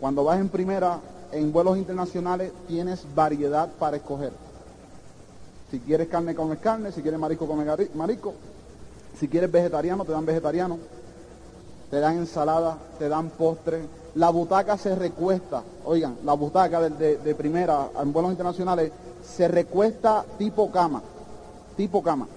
[0.00, 0.98] Cuando vas en primera,
[1.30, 4.32] en vuelos internacionales, tienes variedad para escoger.
[5.70, 6.90] Si quieres carne, comes carne.
[6.92, 8.34] Si quieres marisco, comes marisco.
[9.18, 10.78] Si quieres vegetariano, te dan vegetariano.
[11.90, 13.82] Te dan ensalada, te dan postre,
[14.14, 18.92] la butaca se recuesta, oigan, la butaca de, primera en vuelos internacionales
[19.22, 21.02] se recuesta tipo cama,
[21.76, 22.28] tipo cama.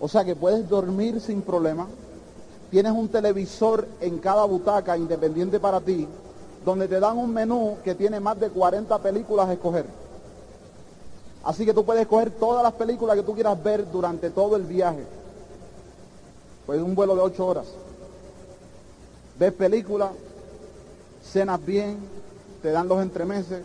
[0.00, 1.86] O sea que puedes dormir sin problema.
[2.70, 6.08] Tienes un televisor en cada butaca independiente para ti,
[6.64, 9.86] donde te dan un menú que tiene más de 40 películas a escoger.
[11.44, 14.62] Así que tú puedes escoger todas las películas que tú quieras ver durante todo el
[14.62, 15.04] viaje.
[16.66, 17.66] Pues un vuelo de 8 horas.
[19.38, 20.10] Ves películas,
[21.22, 21.98] cenas bien,
[22.62, 23.62] te dan los entremeses.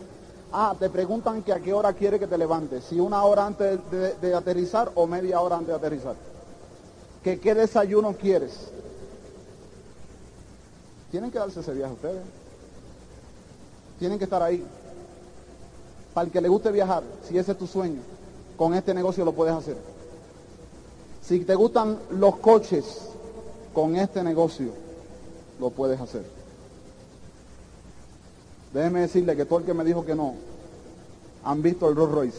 [0.52, 3.78] Ah, te preguntan que a qué hora quiere que te levantes, si una hora antes
[4.20, 6.14] de, aterrizar o media hora antes de aterrizar.
[7.22, 8.70] Que qué desayuno quieres.
[11.10, 12.22] Tienen que darse ese viaje ustedes.
[13.98, 14.64] Tienen que estar ahí.
[16.14, 18.00] Para el que le guste viajar, si ese es tu sueño,
[18.56, 19.76] con este negocio lo puedes hacer.
[21.28, 23.02] Si te gustan los coches,
[23.74, 24.68] con este negocio
[25.60, 26.24] lo puedes hacer.
[28.72, 30.36] Déjeme decirle que todo el que me dijo que no,
[31.44, 32.38] han visto el Rolls Royce.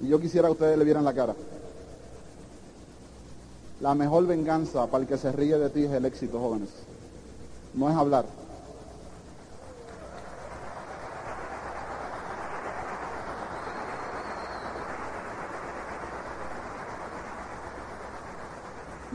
[0.00, 1.34] Y yo quisiera que ustedes le vieran la cara.
[3.80, 6.68] La mejor venganza para el que se ríe de ti es el éxito, jóvenes.
[7.72, 8.26] No es hablar.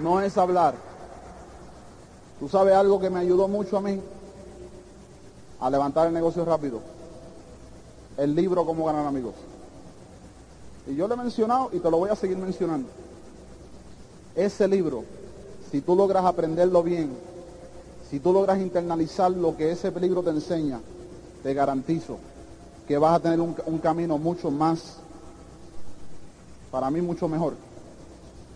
[0.01, 0.75] No es hablar.
[2.39, 3.99] Tú sabes algo que me ayudó mucho a mí
[5.59, 6.79] a levantar el negocio rápido.
[8.17, 9.33] El libro Cómo ganar amigos.
[10.87, 12.87] Y yo lo he mencionado y te lo voy a seguir mencionando.
[14.35, 15.03] Ese libro,
[15.69, 17.11] si tú logras aprenderlo bien,
[18.09, 20.79] si tú logras internalizar lo que ese libro te enseña,
[21.43, 22.17] te garantizo
[22.87, 24.97] que vas a tener un, un camino mucho más,
[26.71, 27.53] para mí mucho mejor,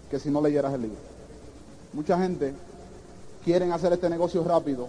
[0.10, 1.13] que si no leyeras el libro.
[1.94, 2.54] Mucha gente
[3.46, 4.88] quieren hacer este negocio rápido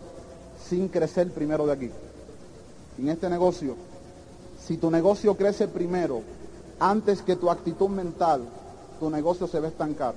[0.69, 1.91] sin crecer primero de aquí.
[2.99, 3.75] En este negocio,
[4.59, 6.23] si tu negocio crece primero,
[6.81, 8.43] antes que tu actitud mental,
[8.99, 10.15] tu negocio se va a estancar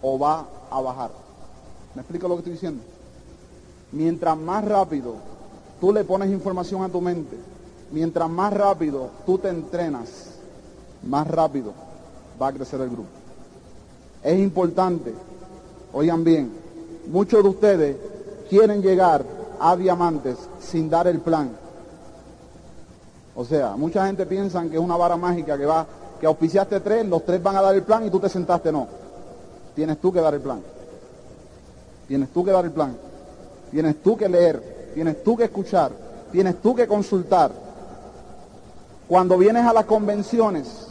[0.00, 1.10] o va a bajar.
[1.94, 2.82] ¿Me explico lo que estoy diciendo?
[3.92, 5.16] Mientras más rápido
[5.80, 7.36] tú le pones información a tu mente,
[7.90, 10.30] mientras más rápido tú te entrenas,
[11.02, 11.72] más rápido
[12.40, 13.08] va a crecer el grupo.
[14.22, 15.12] Es importante,
[15.92, 16.52] oigan bien,
[17.06, 17.96] muchos de ustedes
[18.48, 19.24] quieren llegar
[19.60, 21.50] a diamantes sin dar el plan.
[23.34, 25.86] O sea, mucha gente piensa que es una vara mágica que va,
[26.20, 28.86] que auspiciaste tres, los tres van a dar el plan y tú te sentaste, no.
[29.74, 30.60] Tienes tú que dar el plan.
[32.08, 32.96] Tienes tú que dar el plan.
[33.70, 34.90] Tienes tú que leer.
[34.94, 35.92] Tienes tú que escuchar.
[36.32, 37.52] Tienes tú que consultar.
[39.08, 40.88] Cuando vienes a las convenciones,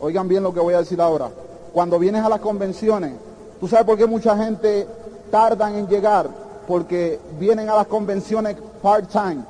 [0.00, 1.30] oigan bien lo que voy a decir ahora.
[1.72, 3.12] Cuando vienes a las convenciones,
[3.60, 4.86] ¿tú sabes por qué mucha gente
[5.30, 6.28] tardan en llegar?
[6.66, 9.44] Porque vienen a las convenciones part-time.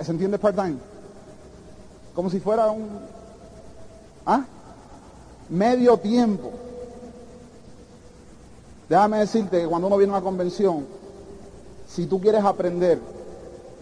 [0.00, 0.76] ¿Se entiende part-time?
[2.14, 2.88] Como si fuera un...
[4.24, 4.44] ¿Ah?
[5.50, 6.50] Medio tiempo.
[8.88, 10.86] Déjame decirte que cuando uno viene a una convención,
[11.88, 12.98] si tú quieres aprender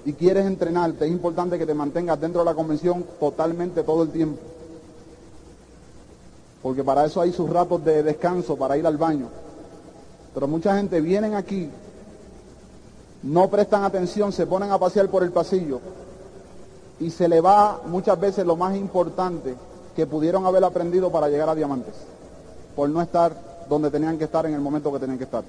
[0.04, 4.10] y quieres entrenarte, es importante que te mantengas dentro de la convención totalmente todo el
[4.10, 4.40] tiempo.
[6.62, 9.28] Porque para eso hay sus ratos de descanso, para ir al baño.
[10.32, 11.68] Pero mucha gente vienen aquí,
[13.22, 15.80] no prestan atención, se ponen a pasear por el pasillo
[17.00, 19.54] y se le va muchas veces lo más importante
[19.94, 21.94] que pudieron haber aprendido para llegar a diamantes,
[22.76, 23.34] por no estar
[23.68, 25.44] donde tenían que estar en el momento que tenían que estar.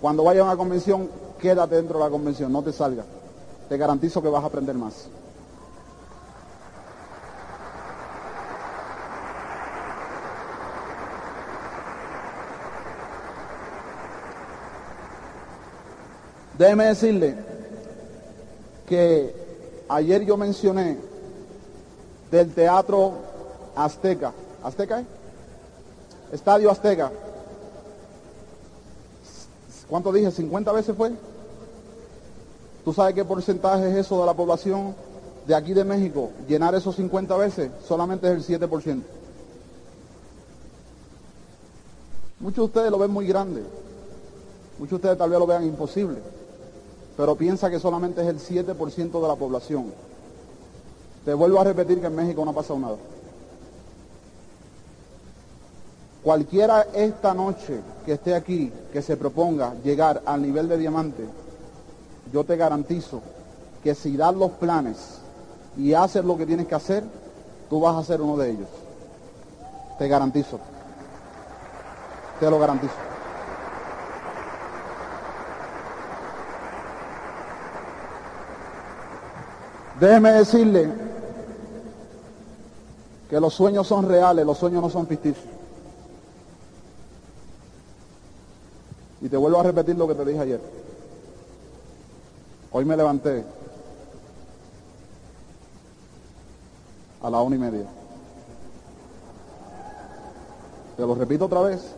[0.00, 3.04] Cuando vayas a una convención, quédate dentro de la convención, no te salgas.
[3.68, 5.06] Te garantizo que vas a aprender más.
[16.60, 17.34] Déjeme decirle
[18.86, 19.34] que
[19.88, 20.98] ayer yo mencioné
[22.30, 23.14] del teatro
[23.74, 24.34] Azteca.
[24.62, 25.02] ¿Azteca?
[26.30, 27.10] Estadio Azteca.
[29.88, 30.28] ¿Cuánto dije?
[30.28, 31.12] ¿50 veces fue?
[32.84, 34.94] ¿Tú sabes qué porcentaje es eso de la población
[35.46, 36.28] de aquí de México?
[36.46, 39.00] Llenar esos 50 veces solamente es el 7%.
[42.38, 43.62] Muchos de ustedes lo ven muy grande.
[44.78, 46.18] Muchos de ustedes tal vez lo vean imposible.
[47.20, 49.92] Pero piensa que solamente es el 7% de la población.
[51.22, 52.96] Te vuelvo a repetir que en México no ha pasado nada.
[56.24, 61.26] Cualquiera esta noche que esté aquí, que se proponga llegar al nivel de diamante,
[62.32, 63.20] yo te garantizo
[63.84, 65.18] que si das los planes
[65.76, 67.04] y haces lo que tienes que hacer,
[67.68, 68.68] tú vas a ser uno de ellos.
[69.98, 70.58] Te garantizo.
[72.40, 73.09] Te lo garantizo.
[80.00, 80.88] Déjeme decirle
[83.28, 85.44] que los sueños son reales, los sueños no son ficticios.
[89.20, 90.60] Y te vuelvo a repetir lo que te dije ayer.
[92.72, 93.44] Hoy me levanté
[97.22, 97.84] a la una y media.
[100.96, 101.94] Te lo repito otra vez.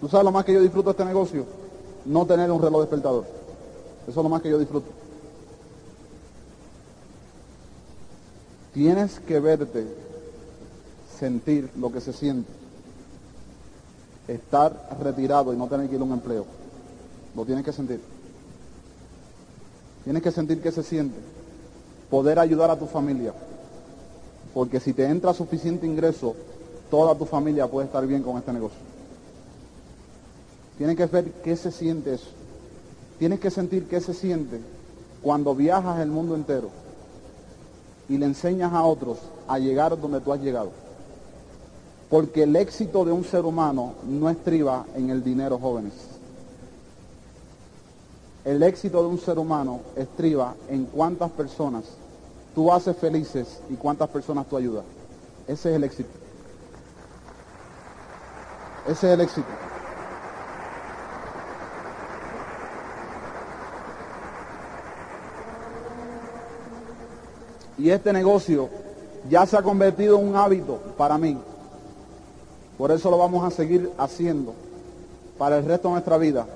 [0.00, 1.44] ¿Tú sabes lo más que yo disfruto de este negocio?
[2.06, 3.24] No tener un reloj despertador.
[4.08, 4.99] Eso es lo más que yo disfruto.
[8.72, 9.86] Tienes que verte,
[11.18, 12.60] sentir lo que se siente
[14.32, 16.44] estar retirado y no tener que ir a un empleo.
[17.34, 18.00] Lo tienes que sentir.
[20.04, 21.18] Tienes que sentir que se siente.
[22.08, 23.32] Poder ayudar a tu familia.
[24.54, 26.34] Porque si te entra suficiente ingreso,
[26.90, 28.78] toda tu familia puede estar bien con este negocio.
[30.78, 32.30] Tienes que ver qué se siente eso.
[33.18, 34.60] Tienes que sentir qué se siente
[35.22, 36.70] cuando viajas el mundo entero
[38.10, 40.72] y le enseñas a otros a llegar donde tú has llegado.
[42.10, 45.92] Porque el éxito de un ser humano no estriba en el dinero, jóvenes.
[48.44, 51.84] El éxito de un ser humano estriba en cuántas personas
[52.52, 54.84] tú haces felices y cuántas personas tú ayudas.
[55.46, 56.10] Ese es el éxito.
[58.88, 59.69] Ese es el éxito.
[67.80, 68.68] Y este negocio
[69.30, 71.36] ya se ha convertido en un hábito para mí.
[72.76, 74.52] Por eso lo vamos a seguir haciendo
[75.38, 76.46] para el resto de nuestra vida,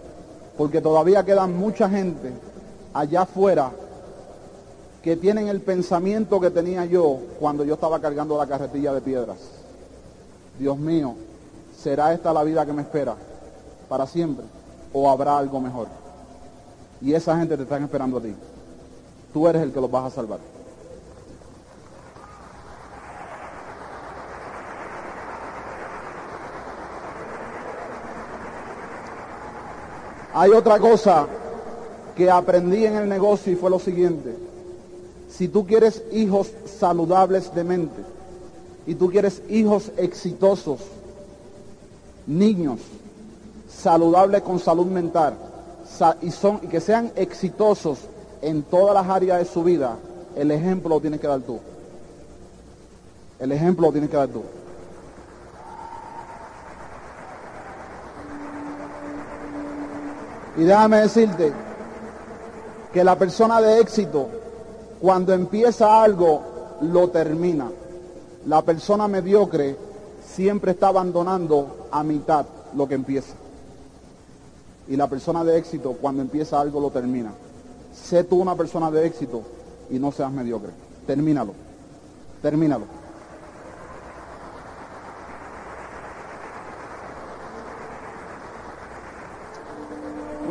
[0.58, 2.30] porque todavía quedan mucha gente
[2.92, 3.70] allá afuera
[5.02, 9.38] que tienen el pensamiento que tenía yo cuando yo estaba cargando la carretilla de piedras.
[10.58, 11.14] Dios mío,
[11.78, 13.14] ¿será esta la vida que me espera
[13.88, 14.44] para siempre
[14.92, 15.88] o habrá algo mejor?
[17.00, 18.34] Y esa gente te está esperando a ti.
[19.32, 20.38] Tú eres el que los vas a salvar.
[30.35, 31.28] Hay otra cosa
[32.16, 34.37] que aprendí en el negocio y fue lo siguiente.
[35.30, 38.03] Si tú quieres hijos saludables de mente
[38.85, 40.80] y tú quieres hijos exitosos,
[42.26, 42.80] niños
[43.68, 45.35] saludables con salud mental
[46.20, 48.01] y, son, y que sean exitosos
[48.43, 49.97] en todas las áreas de su vida,
[50.35, 51.61] el ejemplo lo tienes que dar tú.
[53.39, 54.43] El ejemplo lo tienes que dar tú.
[60.57, 61.52] Y déjame decirte
[62.92, 64.28] que la persona de éxito,
[65.00, 66.42] cuando empieza algo,
[66.80, 67.70] lo termina.
[68.46, 69.76] La persona mediocre
[70.24, 72.46] siempre está abandonando a mitad
[72.76, 73.34] lo que empieza.
[74.86, 77.32] Y la persona de éxito, cuando empieza algo, lo termina.
[77.92, 79.42] Sé tú una persona de éxito
[79.90, 80.70] y no seas mediocre.
[81.07, 81.52] Termínalo.
[82.42, 83.03] Termínalo.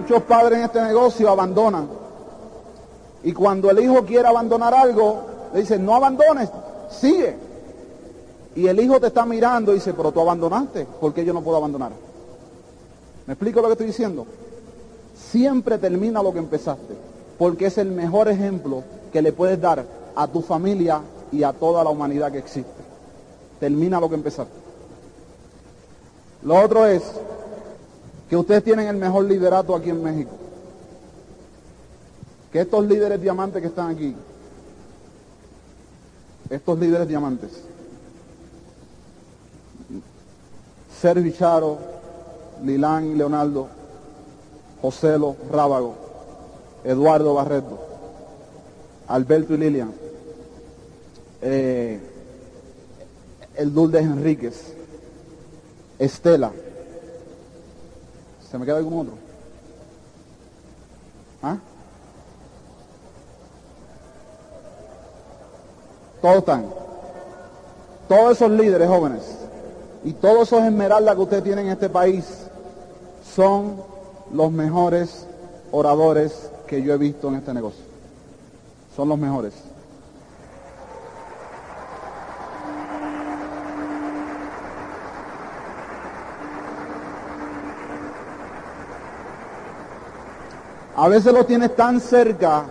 [0.04, 1.88] Muchos padres en este negocio abandonan.
[3.24, 5.22] Y cuando el hijo quiere abandonar algo,
[5.54, 6.50] le dicen, no abandones,
[6.90, 7.38] sigue.
[8.54, 11.42] Y el hijo te está mirando y dice, pero tú abandonaste, ¿por qué yo no
[11.42, 11.94] puedo abandonar?
[13.26, 14.28] ¿Me explico lo que estoy diciendo?
[15.16, 16.96] Siempre termina lo que empezaste,
[17.40, 18.84] porque es el mejor ejemplo
[19.14, 19.86] que le puedes dar
[20.18, 21.00] a tu familia
[21.32, 22.84] y a toda la humanidad que existe.
[23.58, 24.60] Termina lo que empezaste.
[26.42, 27.04] Lo otro es,
[28.34, 30.32] que ustedes tienen el mejor liderato aquí en México.
[32.52, 34.16] Que estos líderes diamantes que están aquí,
[36.50, 37.52] estos líderes diamantes,
[41.00, 41.78] Sergio Charo,
[42.64, 43.68] Lilán y Leonardo,
[44.82, 45.94] Joselo Rábago,
[46.84, 47.78] Eduardo Barreto,
[49.10, 49.92] Alberto y Lilian,
[51.44, 52.00] eh,
[53.54, 54.74] el Dulde Enríquez,
[56.00, 56.52] Estela,
[58.54, 59.14] ¿Se me queda algún otro?
[61.42, 61.58] ¿Ah?
[66.22, 66.66] Todos están.
[68.08, 69.24] Todos esos líderes jóvenes
[70.04, 72.46] y todos esos esmeraldas que ustedes tienen en este país
[73.36, 73.78] son
[74.32, 75.26] los mejores
[75.72, 77.84] oradores que yo he visto en este negocio.
[78.96, 79.56] Son los mejores.
[90.96, 92.66] A veces los tienes tan cerca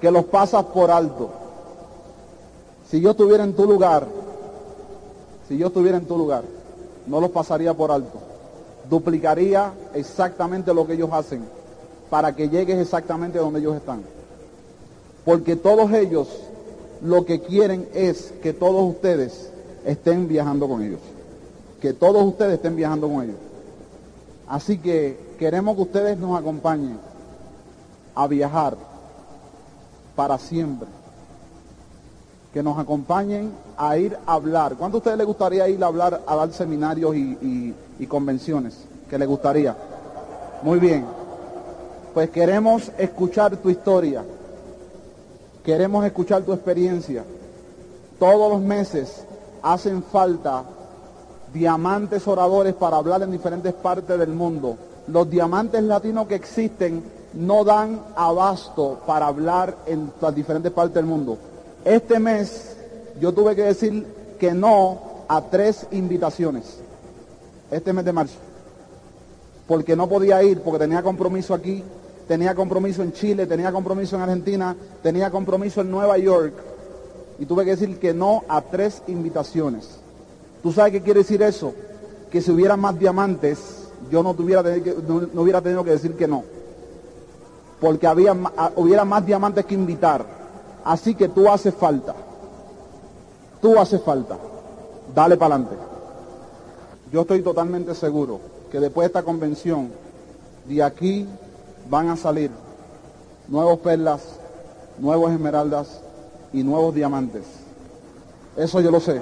[0.00, 1.30] que los pasas por alto.
[2.90, 4.06] Si yo estuviera en tu lugar,
[5.48, 6.44] si yo estuviera en tu lugar,
[7.06, 8.18] no los pasaría por alto.
[8.90, 11.42] Duplicaría exactamente lo que ellos hacen
[12.10, 14.02] para que llegues exactamente donde ellos están.
[15.24, 16.28] Porque todos ellos
[17.00, 19.50] lo que quieren es que todos ustedes
[19.86, 21.00] estén viajando con ellos.
[21.80, 23.36] Que todos ustedes estén viajando con ellos.
[24.46, 26.98] Así que queremos que ustedes nos acompañen
[28.14, 28.76] a viajar
[30.14, 30.88] para siempre.
[32.52, 34.74] Que nos acompañen a ir a hablar.
[34.76, 38.84] ¿Cuánto a ustedes les gustaría ir a hablar, a dar seminarios y, y convenciones?
[39.08, 39.74] ¿Que les gustaría?
[40.62, 41.04] Muy bien.
[42.12, 44.22] Pues queremos escuchar tu historia.
[45.64, 47.24] Queremos escuchar tu experiencia.
[48.18, 49.24] Todos los meses
[49.62, 50.64] hacen falta
[51.52, 54.76] diamantes oradores para hablar en diferentes partes del mundo.
[55.08, 57.02] Los diamantes latinos que existen
[57.34, 61.38] no dan abasto para hablar en las diferentes partes del mundo.
[61.84, 62.76] Este mes
[63.20, 64.06] yo tuve que decir
[64.38, 66.78] que no a tres invitaciones,
[67.70, 68.38] este mes de marzo,
[69.66, 71.82] porque no podía ir, porque tenía compromiso aquí,
[72.28, 76.54] tenía compromiso en Chile, tenía compromiso en Argentina, tenía compromiso en Nueva York,
[77.38, 79.88] y tuve que decir que no a tres invitaciones.
[80.62, 81.72] ¿Tú sabes qué quiere decir eso?
[82.30, 86.44] Que si hubiera más diamantes, yo no, tuviera, no hubiera tenido que decir que no
[87.82, 88.32] porque había,
[88.76, 90.24] hubiera más diamantes que invitar.
[90.84, 92.14] Así que tú haces falta.
[93.60, 94.38] Tú haces falta.
[95.12, 95.76] Dale para adelante.
[97.12, 98.38] Yo estoy totalmente seguro
[98.70, 99.90] que después de esta convención,
[100.64, 101.26] de aquí
[101.90, 102.52] van a salir
[103.48, 104.22] nuevos perlas,
[104.98, 106.02] nuevos esmeraldas
[106.52, 107.42] y nuevos diamantes.
[108.56, 109.20] Eso yo lo sé.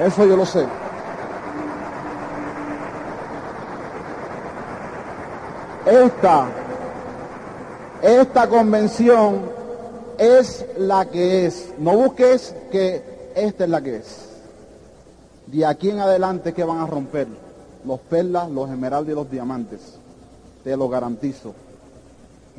[0.00, 0.64] Eso yo lo sé.
[5.90, 6.46] Esta,
[8.00, 9.40] esta convención
[10.18, 11.74] es la que es.
[11.78, 13.02] No busques que
[13.34, 14.28] esta es la que es.
[15.48, 17.26] De aquí en adelante que van a romper
[17.84, 19.98] los perlas, los esmeraldas y los diamantes.
[20.62, 21.54] Te lo garantizo.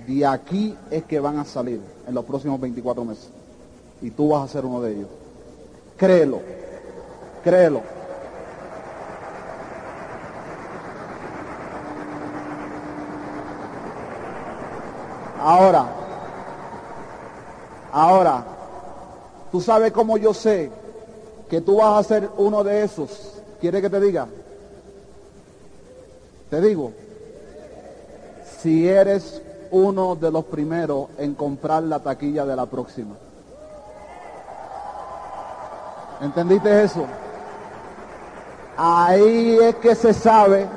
[0.05, 3.29] De aquí es que van a salir en los próximos 24 meses.
[4.01, 5.09] Y tú vas a ser uno de ellos.
[5.95, 6.41] Créelo.
[7.45, 8.00] Créelo.
[15.43, 15.85] Ahora,
[17.91, 18.43] ahora,
[19.51, 20.69] tú sabes cómo yo sé
[21.49, 23.41] que tú vas a ser uno de esos.
[23.59, 24.27] ¿Quiere que te diga?
[26.51, 26.91] Te digo,
[28.61, 33.15] si eres uno de los primeros en comprar la taquilla de la próxima.
[36.21, 37.05] ¿Entendiste eso?
[38.77, 40.67] Ahí es que se sabe,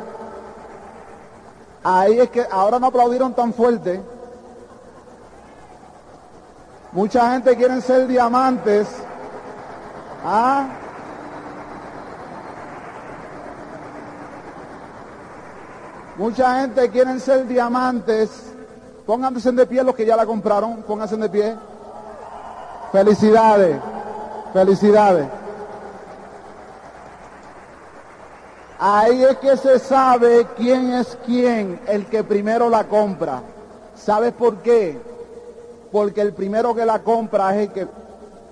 [1.83, 4.14] ahí es que ahora no aplaudieron tan fuerte.
[6.95, 8.87] Mucha gente quiere ser diamantes.
[10.25, 10.69] ¿Ah?
[16.17, 18.53] Mucha gente quiere ser diamantes.
[19.05, 20.85] Pónganse de pie los que ya la compraron.
[20.85, 21.57] Pónganse de pie.
[22.93, 23.81] Felicidades.
[24.53, 25.27] Felicidades.
[28.79, 33.43] Ahí es que se sabe quién es quién, el que primero la compra.
[33.97, 35.14] ¿Sabes por qué?
[35.95, 37.87] Porque el primero que la compra es el que,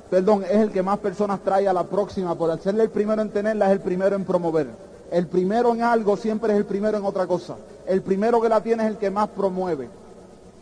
[0.09, 2.37] perdón, es el que más personas trae a la próxima.
[2.37, 4.69] Por hacerle el primero en tenerla es el primero en promover.
[5.11, 7.57] El primero en algo siempre es el primero en otra cosa.
[7.85, 9.89] El primero que la tiene es el que más promueve.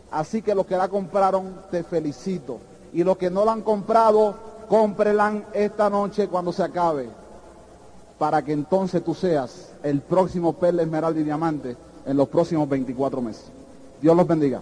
[0.09, 2.57] Así que los que la compraron, te felicito.
[2.93, 4.33] Y los que no la han comprado,
[4.67, 7.09] cómprelan esta noche cuando se acabe.
[8.17, 11.77] Para que entonces tú seas el próximo perla, esmeralda y diamante
[12.07, 13.51] en los próximos 24 meses.
[14.01, 14.61] Dios los bendiga.